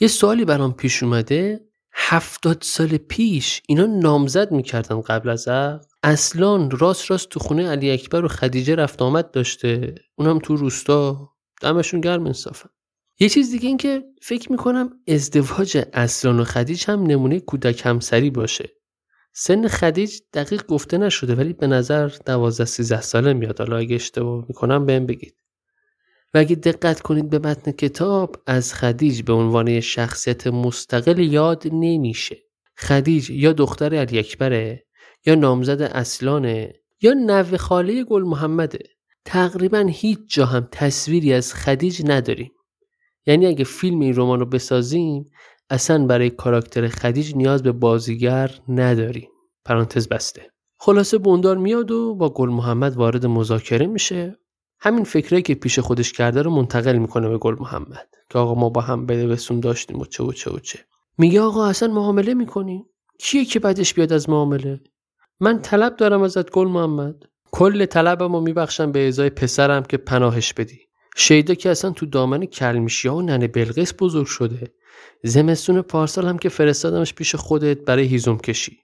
[0.00, 1.68] یه سوالی برام پیش اومده.
[1.92, 7.90] هفتاد سال پیش اینا نامزد می‌کردن قبل از عقد اصلا راست راست تو خونه علی
[7.90, 9.94] اکبر و خدیجه رفت آمد داشته.
[10.14, 11.30] اونم تو روستا.
[11.62, 12.68] دمشون گرم انصافا.
[13.20, 18.30] یه چیز دیگه این که فکر می‌کنم ازدواج اصلان و خدیج هم نمونه کودک همسری
[18.30, 18.70] باشه.
[19.36, 23.58] سن خدیج دقیق گفته نشده ولی به نظر دوازده سیزده ساله میاد.
[23.58, 25.36] حالا اگه اشتباه می‌کنم بهم بگید.
[26.34, 32.36] و اگه دقت کنید به متن کتاب از خدیج به عنوان شخصیت مستقل یاد نمیشه.
[32.78, 34.86] خدیج یا دختر علی اکبره
[35.26, 38.78] یا نامزد اصلانه یا نوه خاله گل محمده.
[39.24, 42.52] تقریبا هیچ جا هم تصویری از خدیج نداریم.
[43.26, 45.30] یعنی اگه فیلم این رمان رو بسازیم
[45.70, 49.30] اصلا برای کاراکتر خدیج نیاز به بازیگر نداریم
[49.64, 50.50] پرانتز بسته.
[50.78, 54.38] خلاصه بوندار میاد و با گل محمد وارد مذاکره میشه.
[54.80, 58.08] همین فکرایی که پیش خودش کرده رو منتقل می‌کنه به گل محمد.
[58.30, 60.78] که آقا ما با هم بده بسون داشتیم و چه و چه و چه.
[61.18, 62.86] میگه آقا اصلا معامله می‌کنیم
[63.18, 64.80] کیه که بعدش بیاد از معامله؟
[65.40, 67.22] من طلب دارم ازت گل محمد.
[67.50, 70.80] کل طلبمو میبخشم به ازای پسرم که پناهش بدی.
[71.16, 74.74] شیدا که اصلا تو دامن کلمیشی ها و ننه بلقیس بزرگ شده.
[75.22, 78.78] زمستون پارسال هم که فرستادمش پیش خودت برای هیزم کشی.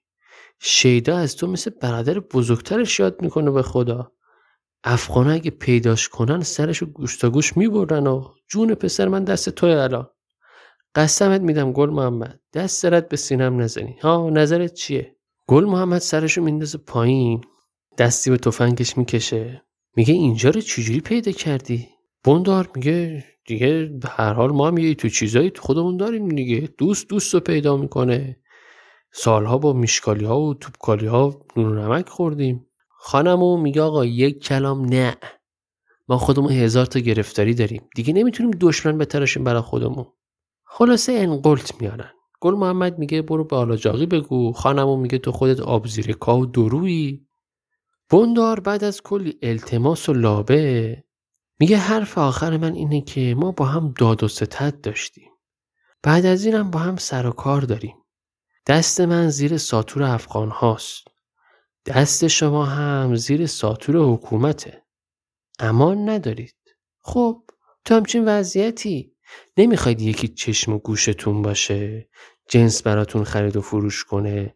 [0.60, 4.12] شیدا از تو مثل برادر بزرگترش یاد می‌کنه به خدا.
[4.84, 9.70] افغانه اگه پیداش کنن سرشو گوش تا گوش می‌برن و جون پسر من دست توی
[9.70, 10.08] الان.
[10.94, 12.40] قسمت میدم گل محمد.
[12.52, 13.96] دست سرت به سینم نزنی.
[14.02, 17.44] ها نظرت چیه؟ گل محمد سرشو میندازه پایین.
[17.98, 19.62] دستی به تفنگش می‌کشه.
[19.96, 21.88] میگه اینجا رو چجوری پیدا کردی؟
[22.24, 26.68] بندار میگه دیگه هر حال ما هم یه تو چیزایی تو خودمون داریم دیگه.
[26.78, 28.36] دوست دوست رو پیدا می‌کنه.
[29.12, 32.66] سالها با میشکالی ها و توپکالی ها نون نمک خوردیم.
[32.88, 35.16] خانمو میگه آقا یک کلام نه.
[36.08, 37.82] ما خودمون هزار تا گرفتاری داریم.
[37.96, 40.06] دیگه نمی‌تونیم دشمن بتراشیم برای خودمون.
[40.64, 42.10] خلاصه انقلت میارن.
[42.40, 44.52] گل محمد میگه برو به آلاجاقی بگو.
[44.52, 47.26] خانمو میگه تو خودت آب زیر و درویی.
[48.10, 51.04] بندار بعد از کلی التماس و لابه.
[51.60, 55.30] میگه حرف آخر من اینه که ما با هم داد و ستد داشتیم.
[56.02, 57.96] بعد از اینم با هم سر و کار داریم.
[58.66, 61.04] دست من زیر ساتور افغان هاست.
[61.86, 64.82] دست شما هم زیر ساتور حکومته.
[65.58, 66.56] امان ندارید.
[66.98, 67.42] خب
[67.84, 69.14] تو همچین وضعیتی.
[69.56, 72.08] نمی‌خواید یکی چشم و گوشتون باشه
[72.48, 74.54] جنس براتون خرید و فروش کنه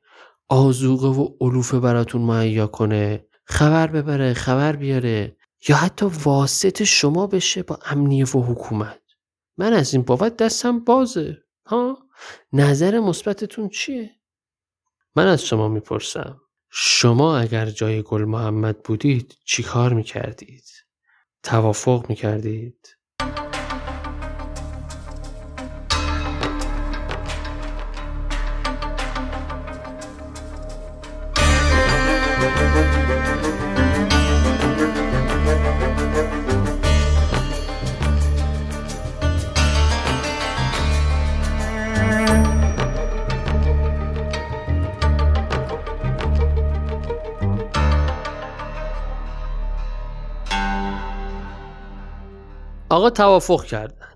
[0.48, 5.36] آزوقه و علوفه براتون مهیا کنه خبر ببره خبر بیاره.
[5.68, 9.00] یا حتی واسط شما بشه با امنیه و حکومت
[9.56, 11.98] من از این بابت دستم بازه ها
[12.52, 14.10] نظر مثبتتون چیه
[15.16, 20.64] من از شما می‌پرسم شما اگر جای گل محمد بودید چی کار می‌کردید؟
[21.42, 22.93] توافق می‌کردید؟
[52.94, 54.08] آقا توافق کردن.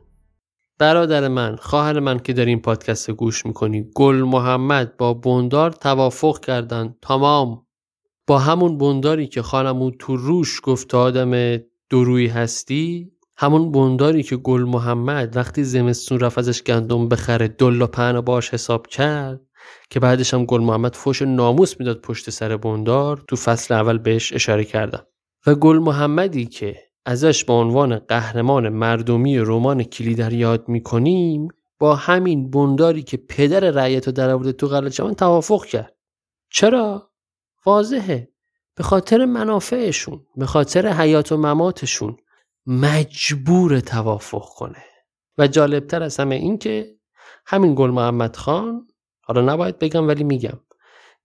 [0.78, 6.40] برادر من خواهر من که در این پادکست گوش می‌کنی گل محمد با بندار توافق
[6.40, 6.94] کردن.
[7.02, 7.66] تمام.
[8.26, 11.56] با همون بنداری که خانمون تو روش گفت آدم
[11.90, 18.20] دروی هستی همون بنداری که گل محمد وقتی زمستون رفت ازش گندم بخره دلا پهن
[18.20, 19.40] باش حساب کرد
[19.90, 24.32] که بعدش هم گل محمد فوش ناموس می‌داد پشت سر بندار تو فصل اول بهش
[24.32, 25.06] اشاره کردم.
[25.46, 32.50] و گل محمدی که ازش به عنوان قهرمان مردمی رمان کلیدر یاد می‌کنیم با همین
[32.50, 35.94] بنداری که پدر رعیت رو در تو قلعه چمن توافق کرد.
[36.50, 37.10] چرا؟
[37.66, 38.28] واضحه.
[38.74, 42.16] به خاطر منافعشون به خاطر حیات و مماتشون
[42.66, 44.84] مجبور توافق کنه.
[45.38, 46.96] و جالبتر از همه این که
[47.46, 48.88] همین گل محمد خان
[49.20, 50.60] حالا نباید بگم ولی میگم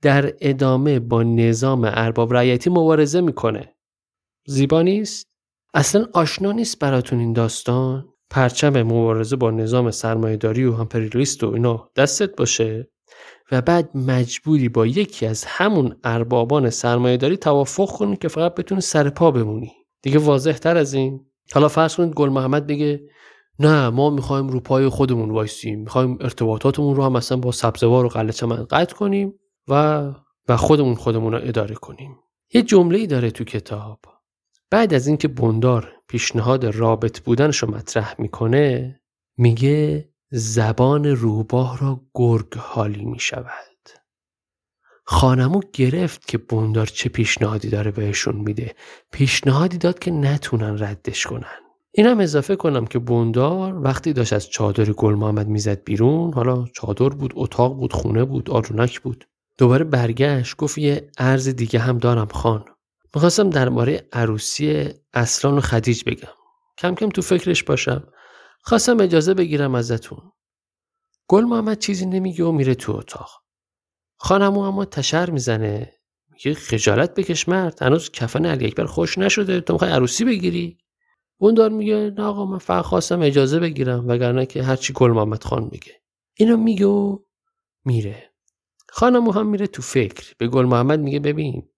[0.02, 3.76] در ادامه با نظام ارباب رعیتی مبارزه می‌کنه.
[4.46, 5.33] زیبا نیست؟
[5.74, 8.06] اصلا آشنا نیست براتون این داستان.
[8.30, 12.90] پرچم مبارزه با نظام سرمایهداری و همپریالیست و اینا دستت باشه
[13.52, 19.10] و بعد مجبوری با یکی از همون اربابان سرمایهداری توافق کنی که فقط بتونی سر
[19.10, 19.72] پا بمونی.
[20.02, 21.26] دیگه واضح تر از این.
[21.54, 23.02] حالا فرض کنید گل محمد بگه
[23.60, 25.80] نه ما می‌خوایم رو پای خودمون وایسیم.
[25.80, 29.34] می‌خوایم ارتباطاتمون رو هم مثلا با سبزوار و قلعه چمن قطع کنیم
[29.68, 30.04] و
[30.50, 32.16] و خودمون خودمون رو اداره کنیم.
[32.54, 34.00] یه جمله ای داره تو کتاب.
[34.74, 39.00] بعد از اینکه بندار پیشنهاد رابط بودنش رو مطرح می‌کنه
[39.38, 43.90] میگه زبان روباه را گرگ حالی می‌شود.
[45.06, 48.76] خانمو گرفت که بندار چه پیشنهادی داره بهشون میده.
[49.12, 51.60] پیشنهادی داد که نتونن ردش کنن.
[51.92, 57.10] اینم اضافه کنم که بوندار وقتی داشت از چادر گل محمد می‌زد بیرون حالا چادر
[57.10, 59.28] بود اتاق بود خونه بود آرونک بود.
[59.58, 62.66] دوباره برگشت گفت یه عرض دیگه هم دارم خان.
[63.16, 66.34] می‌خواستم درباره عروسی اصلان و خدیج بگم.
[66.78, 68.08] کم کم تو فکرش باشم.
[68.62, 70.32] خواستم اجازه بگیرم ازتون.
[71.28, 73.30] گل محمد چیزی نمیگه و میره تو اتاق.
[74.18, 75.94] خانمو اما تشر می‌زنه.
[76.30, 77.82] میگه خجالت بکش مرد.
[77.82, 79.62] هنوز کفن علی اکبر خوش نشده.
[79.62, 80.78] تو می‌خوای عروسی بگیری؟
[81.38, 85.44] اون دار میگه نه آقا من فقط خواستم اجازه بگیرم وگرنه که هرچی گل محمد
[85.44, 86.02] خان میگه.
[86.38, 87.20] اینو میگه و
[87.86, 88.34] میره.
[88.90, 90.34] خانمو هم میره تو فکر.
[90.38, 91.70] به گل محمد میگه ببین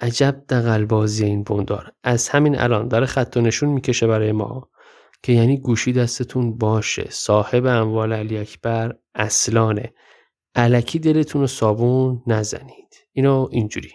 [0.00, 4.68] عجب دقلبازی این بندار از همین الان داره خط و نشون می‌کشه برای ما
[5.22, 7.06] که یعنی گوشی دستتون باشه.
[7.10, 9.92] صاحب اموال علی اکبر اصلانه.
[10.54, 12.94] علکی دلتون رو صابون نزنید.
[13.12, 13.92] اینو اینجوری.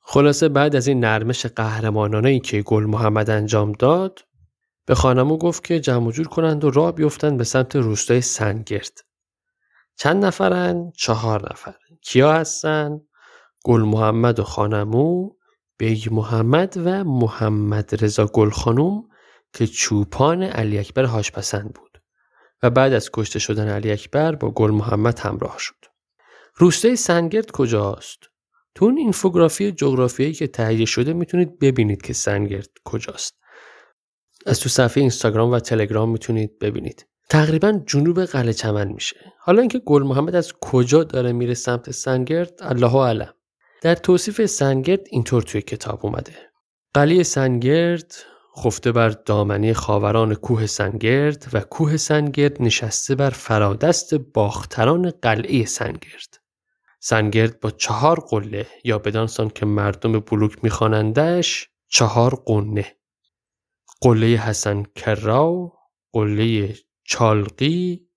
[0.00, 4.18] خلاصه بعد از این نرمش قهرمانانه که گل محمد انجام داد
[4.86, 8.98] به خان عمو گفت که جمع جور کنند و راه بیفتند به سمت روستای سنگرد.
[9.96, 11.74] چند نفرن؟ چهار نفر.
[12.02, 13.00] کیا هستن؟
[13.64, 15.30] گل محمد و خان عمو
[15.78, 19.08] بیگ محمد و محمد رضا گل خانوم
[19.52, 22.02] که چوپان علی اکبر حاج پسند بود
[22.62, 25.74] و بعد از کشته شدن علی اکبر با گل محمد همراه شد.
[26.54, 28.18] روستای سنگرد کجاست؟
[28.74, 33.34] تو اون اینفوگرافی جغرافیایی که تهیه شده می‌تونید ببینید که سنگرد کجاست.
[34.46, 37.06] از تو صفحه اینستاگرام و تلگرام می‌تونید ببینید.
[37.28, 39.32] تقریبا جنوب قلعه چمن میشه.
[39.38, 43.34] حالا اینکه گل محمد از کجا داره میره سمت سنگرد الله علم.
[43.82, 46.34] در توصیف سنگرد اینطور توی کتاب اومده.
[46.94, 48.14] قلعه سنگرد
[48.56, 56.40] خفته بر دامنی خاوران کوه سنگرد و کوه سنگرد نشسته بر فرادست باختران قلعه سنگرد.
[57.00, 62.96] سنگرد با چهار قله یا بدانسان که مردم بلوک میخوانندش چهار قنه
[64.00, 65.72] قله حسن کراو
[66.12, 66.74] قله
[67.04, 68.08] چالقی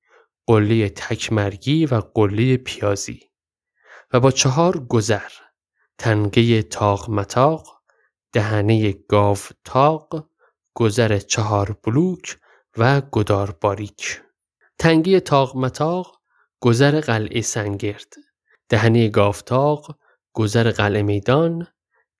[0.48, 3.20] قله تکمرگی و قله پیازی
[4.14, 5.32] و با چهار گذر
[6.04, 7.82] تنگه تاق متاق
[8.34, 10.30] دهنه گاو تاق
[10.74, 12.38] گذر چهار بلوک
[12.78, 14.22] و گدار باریک.
[14.80, 16.22] تنگی تاق متاق
[16.60, 18.14] گذر قلعه سنگرد.
[18.70, 19.98] دهنه گافتاق
[20.34, 21.68] گذر قلعه میدان.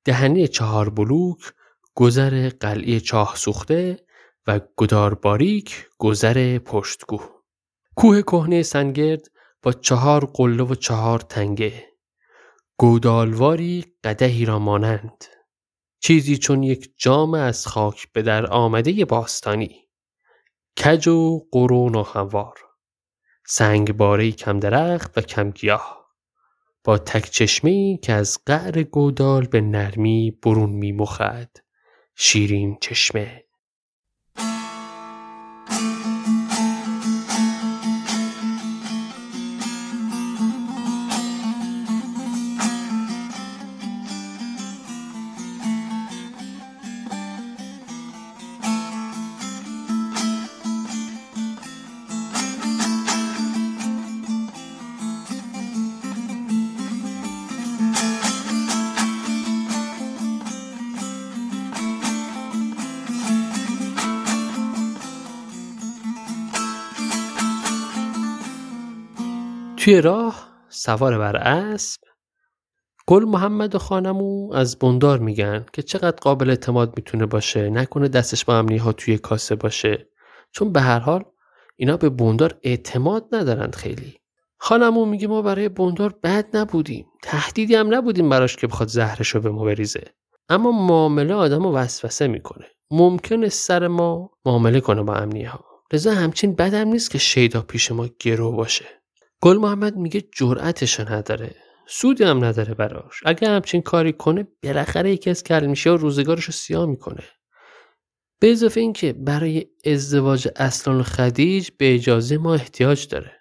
[0.06, 1.54] دهنه چهار بلوک
[1.96, 4.06] گذر قلعه چاه سوخته
[4.48, 7.22] و گدار باریک گذر پشتگو.
[7.96, 9.28] کوه کهنه سنگرد
[9.64, 11.93] با چهار قله و چهار تنگه.
[12.78, 15.26] گودالواری قدهی را مانند.
[16.00, 19.90] چیزی چون یک جام از خاک به در آمده باستانی.
[20.84, 22.54] کج و قرون و هموار.
[23.48, 26.04] سنگ باره کم درخت و کم گیاه.
[26.84, 31.50] با تک چشمی که از قعر گودال به نرمی برون می مخد.
[32.16, 33.43] شیرین چشمه.
[69.84, 72.02] توی راه سوار بر اسب
[73.08, 78.46] گل محمد و خانمو از بندار میگن که چقدر قابل اعتماد می‌تونه باشه نکنه دستش
[78.46, 80.08] با امنی ها توی کاسه باشه.
[80.52, 81.24] چون به هر حال
[81.76, 84.14] اینا به بندار اعتماد ندارند خیلی.
[84.58, 89.42] خانمو میگه ما برای بندار بد نبودیم تهدیدی هم نبودیم براش که بخواد زهرش رو
[89.42, 90.04] به ما بریزه.
[90.50, 92.66] اما معامله آدم وسوسه می‌کنه.
[92.92, 97.92] ممکنه سر ما معامله کنه با امنی ها لذا همچین بدم نیست که شیدا پیش
[97.92, 99.03] ما گرو باشه.
[99.44, 101.56] گل محمد میگه جرأتشو نداره.
[101.88, 103.22] سودی هم نداره براش.
[103.26, 107.24] اگه همچین کاری کنه بالاخره یکی از کلمیشه و روزگارش رو سیاه می‌کنه.
[108.40, 113.32] به اضافه اینکه برای ازدواج اصلان و خدیج به اجازه ما احتیاج داره.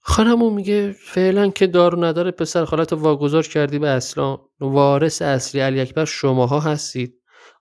[0.00, 4.38] خانمون میگه فعلا که دارو نداره پسر خالت واگذار کردی به اصلان.
[4.60, 7.14] وارث اصلی علی اکبر شماها هستید.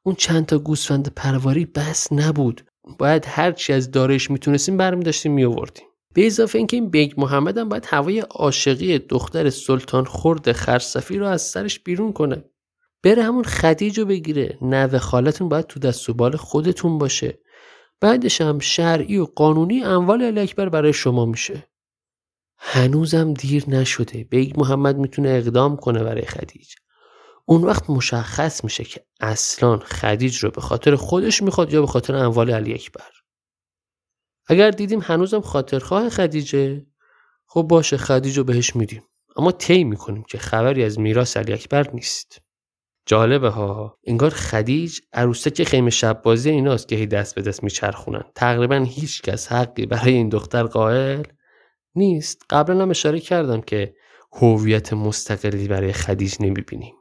[0.03, 2.61] اون چند تا گوسفند پرواری بس نبود.
[2.97, 5.88] باید هرچی از داراییش می‌تونستیم برمی داشتیم میآوردیم.
[6.13, 11.25] به اضافه اینکه این بیگ محمد هم باید هوای عاشقی دختر سلطان خرد خرسفی رو
[11.27, 12.43] از سرش بیرون کنه.
[13.03, 14.57] بره همون خدیج رو بگیره.
[14.61, 17.39] نوه خالتون باید تو دست و بال خودتون باشه.
[18.01, 21.67] بعدش هم شرعی و قانونی اموال علی اکبر برای شما میشه.
[22.57, 24.23] هنوزم دیر نشده.
[24.23, 26.75] بیگ محمد می‌تونه اقدام کنه برای خدیج.
[27.45, 32.15] اون وقت مشخص میشه که اصلا خدیج رو به خاطر خودش می‌خواد یا به خاطر
[32.15, 33.18] اموال علی اکبر.
[34.51, 36.85] اگر دیدیم هنوزم خاطرخواه خدیجه
[37.47, 39.03] خب باشه خدیجه بهش میدیم.
[39.37, 42.41] اما طی می‌کنیم که خبری از میراث علی اکبر نیست.
[43.05, 48.23] جالبه ها انگار خدیج عروسک خیمه شب بازی ایناست که هی دست به دست میچرخونن.
[48.35, 51.23] تقریبا هیچ کس حقی برای این دختر قائل
[51.95, 52.41] نیست.
[52.49, 53.95] قبلا هم اشاره کردم که
[54.33, 56.95] هویت مستقلی برای خدیج نمی‌بینیم.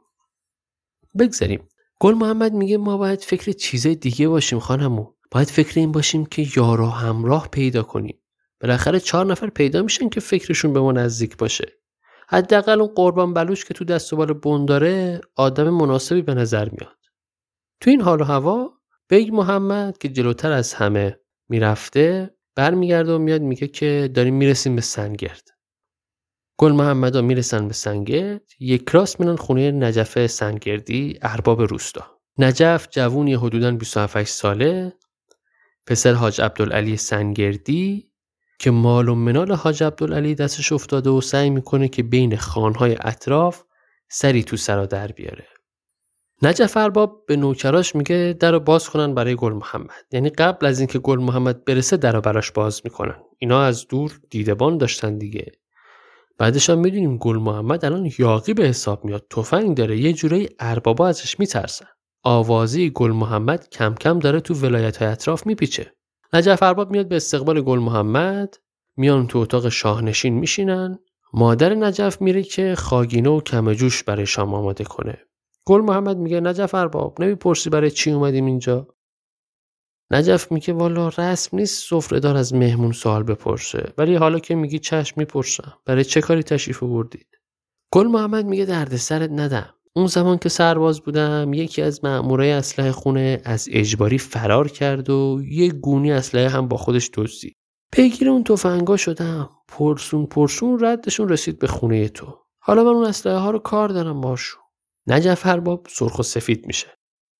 [1.19, 1.67] بگذاریم.
[1.99, 5.13] گل محمد میگه ما باید فکر چیزای دیگه باشیم خانمو.
[5.31, 8.19] باید فکر این باشیم که یارا همراه پیدا کنیم.
[8.61, 11.73] بالاخره چهار نفر پیدا میشن که فکرشون به ما نزدیک باشه.
[12.27, 16.97] حداقل اون قربان بلوش که تو دست و بال آدم مناسبی به نظر میاد.
[17.81, 18.73] تو این حال و هوا
[19.07, 21.19] بیگ محمد که جلوتر از همه
[21.49, 25.47] می‌رفته برمیگرده و میاد میگه که داریم می‌رسیم به سنگرد.
[26.57, 32.19] گل محمد ها می‌رسن به سنگرد یک راست میرن خونه نجف سنگردی ارباب روستا.
[32.37, 34.93] نجف جوونی حدودا 27 ساله
[35.89, 38.11] پسر حاج عبدالعلی سنگردی
[38.59, 43.63] که مال و منال حاج عبدالعلی دستش افتاده و سعی می‌کنه که بین خانهای اطراف
[44.09, 45.47] سری تو سرا در بیاره.
[46.41, 50.05] نجف ارباب به نوکراش میگه در رو باز کنن برای گل محمد.
[50.11, 53.15] یعنی قبل از اینکه گل محمد برسه در رو براش باز می‌کنن.
[53.37, 55.51] اینا از دور دیدبان داشتن دیگه.
[56.37, 59.25] بعدش هم می‌دونیم گل محمد الان یاقی به حساب میاد.
[59.29, 59.97] تفنگ داره.
[59.97, 61.87] یه جورایی اربابا ازش میترسن.
[62.23, 65.93] آوازی گل محمد کم کم داره تو ولایت های اطراف میپیچه.
[66.33, 68.55] نجف ارباب میاد به استقبال گل محمد
[68.97, 70.99] میان تو اتاق شاهنشین میشینن.
[71.33, 75.17] مادر نجف میره که خاگینه و کم جوش برای شام آماده کنه.
[75.65, 78.87] گل محمد میگه نجف ارباب نمی‌پرسی برای چی اومدیم اینجا؟
[80.11, 84.79] نجف میگه والا رسم نیست سفره دار از مهمون سوال بپرسه ولی حالا که میگی
[84.79, 85.73] چشم می‌پرسم.
[85.85, 87.27] برای چه کاری تشریف بردید
[87.91, 89.73] گل محمد میگه درد سرت ندم.
[89.99, 95.41] اون زمان که سرباز بودم یکی از مأمورای اسلحه خونه از اجباری فرار کرد و
[95.49, 97.55] یه گونی اسلحه هم با خودش دزدید.
[97.91, 99.49] پیگیر اون تفنگا شدم.
[99.67, 102.37] پرسون پرسون ردشون رسید به خونه تو.
[102.61, 104.61] حالا من اون اسلحه ها رو کار دارم باشون
[105.07, 106.87] نجف هرباب سرخ و سفید میشه.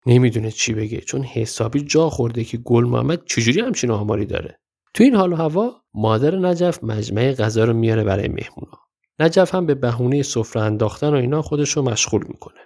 [0.06, 4.60] نمی‌دونه چی بگه چون حسابی جا خورده که گل محمد چجوری همچین آماری داره.
[4.94, 8.79] تو این حال و هوا مادر نجف مجمع غذا رو میاره برای مهمونا.
[9.20, 12.60] نجف هم به بهونه سفره انداختن و اینا خودش رو مشغول می‌کنه.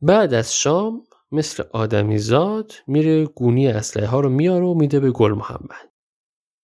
[0.00, 5.32] بعد از شام مثل آدمیزاد میره گونی اسلحه ها رو میاره و میده به گل
[5.32, 5.90] محمد.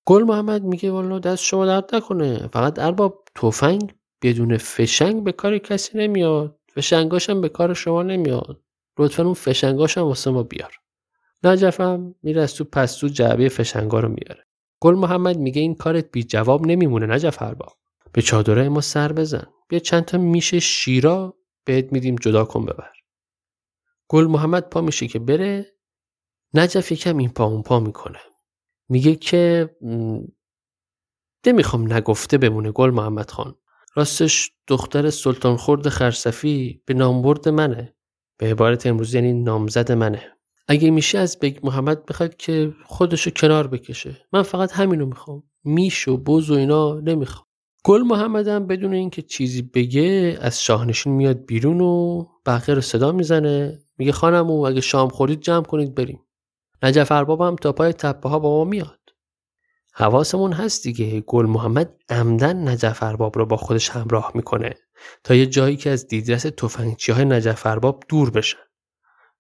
[0.07, 2.49] گل محمد میگه والا دست شما درد نکنه.
[2.49, 6.59] فقط ارباب تفنگ بدون فشنگ به کار کسی نمیاد.
[6.75, 8.61] فشنگاش هم به کار شما نمیاد.
[8.99, 10.73] لطفا اون فشنگاش هم واسه ما بیار.
[11.45, 14.45] نجفم میره از تو پستو جعبه فشنگا رو میاره.
[14.81, 17.73] گل محمد میگه این کارت بی جواب نمیمونه نجف ارباب.
[18.13, 19.47] به چادره ما سر بزن.
[19.69, 22.93] بیا چند تا میشه شیرا بهت میدیم جدا کن ببر.
[24.09, 25.67] گل محمد پا میشه که بره.
[26.55, 28.19] نجف یکم این پا اون پا می‌کنه.
[28.89, 29.71] میگه که
[31.47, 33.55] نمی‌خوام نگفته بمونه گل محمد خان.
[33.95, 37.95] راستش دختر سلطان خورد خرسفی به نامبرد منه.
[38.39, 40.23] به عبارت امروز یعنی نامزد منه.
[40.69, 44.27] اگه میشه از بگ محمد بخواد که خودشو کنار بکشه.
[44.33, 45.43] من فقط همینو می‌خوام.
[45.65, 47.48] میش و بوز و اینا نمی‌خوام.
[47.89, 53.79] گل محمدم بدون اینکه چیزی بگه از شاهنشین میاد بیرون و بقیه رو صدا می‌زنه.
[53.99, 56.21] میگه خانم و اگه شام خورید جمع کنید بریم.
[56.83, 58.99] نجف ارباب هم تا پای تپه ها با ما میاد.
[59.95, 61.21] حواسمون هست دیگه.
[61.21, 64.75] گل محمد عمدن نجف ارباب رو با خودش همراه می‌کنه
[65.25, 68.59] تا یه جایی که از دیدرس تفنگچی های نجف ارباب دور بشن.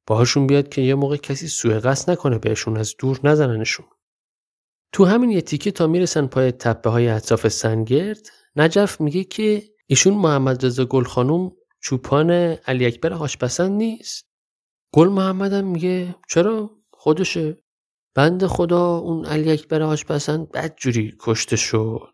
[0.06, 3.86] باهاشون بیاد که یه موقع کسی سوء قصد نکنه بهشون از دور نزننشون.
[4.92, 10.14] تو همین یه تیکه تا می‌رسن پای تپه های اطراف سنگرد نجف میگه که ایشون
[10.14, 14.28] محمد رضا گل خانوم چوپان علی اکبر هاشپسند نیست.
[14.92, 17.56] گل محمدم میگه چرا خودشه؟
[18.14, 22.12] بند خدا اون علی اکبر هاشپسند بدجوری کشته شد.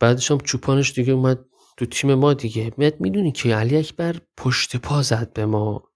[0.00, 1.44] بعدش هم چوپانش دیگه اومد
[1.76, 2.72] تو تیم ما دیگه.
[2.76, 5.88] میاد می‌دونی که علی اکبر پشت پا زد به ما.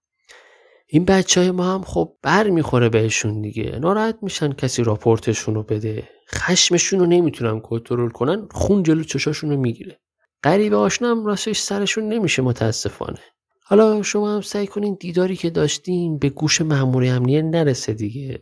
[0.87, 3.79] این بچه های ما هم خب بر می‌خوره بهشون دیگه.
[3.79, 6.09] ناراحت میشن کسی راپورتشون رو بده.
[6.35, 9.99] خشمشون رو نمی‌تونن کنترل کنن خون جلو چشاشون رو می‌گیره.
[10.43, 13.19] غریب آشنام راستش سرشون نمیشه متاسفانه.
[13.63, 18.39] حالا شما هم سعی کنین دیداری که داشتین به گوش مأمور امنیه نرسه دیگه.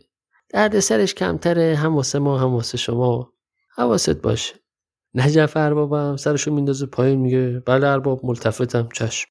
[0.50, 3.32] درد سرش کمتره هم واسه ما هم واسه شما.
[3.76, 4.54] حواست باشه.
[5.14, 9.28] نجف ارباب هم سرشو میندازه پایین میگه بله ارباب ملتفتم چشم.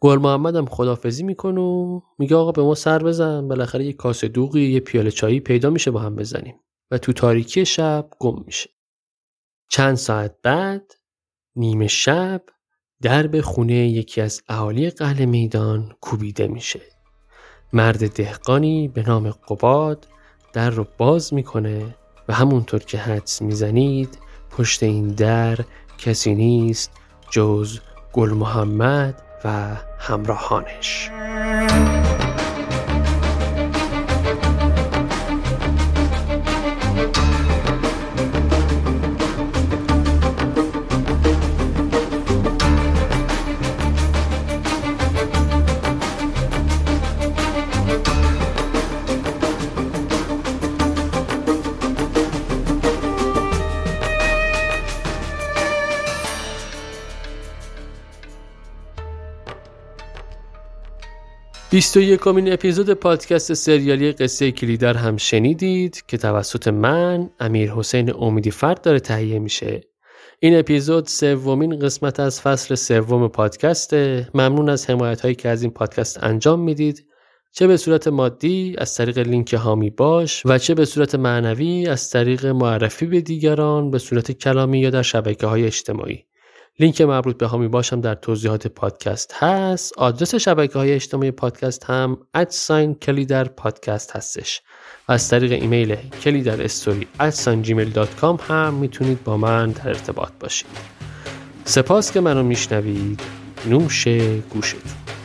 [0.00, 4.28] گل محمد هم خدافزی می‌کنه و میگه آقا به ما سر بزن بالاخره یه کاسه
[4.28, 6.60] دوغی یه پیاله چایی پیدا میشه با هم بزنیم.
[6.90, 8.70] و تو تاریکی شب گم میشه.
[9.70, 10.92] چند ساعت بعد
[11.56, 12.42] نیمه شب
[13.02, 16.80] درب خونه یکی از اهالی قهل میدان کوبیده میشه.
[17.72, 20.08] مرد دهقانی به نام قباد
[20.52, 21.94] در رو باز می‌کنه
[22.28, 24.18] و همونطور که حدس می‌زنید
[24.50, 25.58] پشت این در
[25.98, 26.92] کسی نیست
[27.30, 27.78] جز
[28.12, 31.10] گل محمد و همراهانش.
[61.78, 68.50] 21 کمین اپیزود پادکست سریالی قصه کلیدر هم شنیدید که توسط من امیر حسین امیدی
[68.50, 69.80] فرد داره تهیه میشه.
[70.40, 74.28] این اپیزود سومین قسمت از فصل سوم پادکسته.
[74.34, 77.06] ممنون از حمایت هایی که از این پادکست انجام می‌دید.
[77.52, 82.10] چه به صورت مادی از طریق لینک هامی باش و چه به صورت معنوی از
[82.10, 86.24] طریق معرفی به دیگران به صورت کلامی یا در شبکه های اجتماعی.
[86.80, 89.98] لینک مربوط به هامی باشم در توضیحات پادکست هست.
[89.98, 94.62] آدرس شبکه های اجتماعی پادکست هم ادساین کلیدر پادکست هستش.
[95.08, 97.06] و از طریق ایمیل کلیدر استوری
[98.48, 100.68] هم می‌تونید با من در ارتباط باشید.
[101.64, 103.20] سپاس که منو میشنوید.
[103.66, 104.08] نوش
[104.50, 105.17] گوشتون.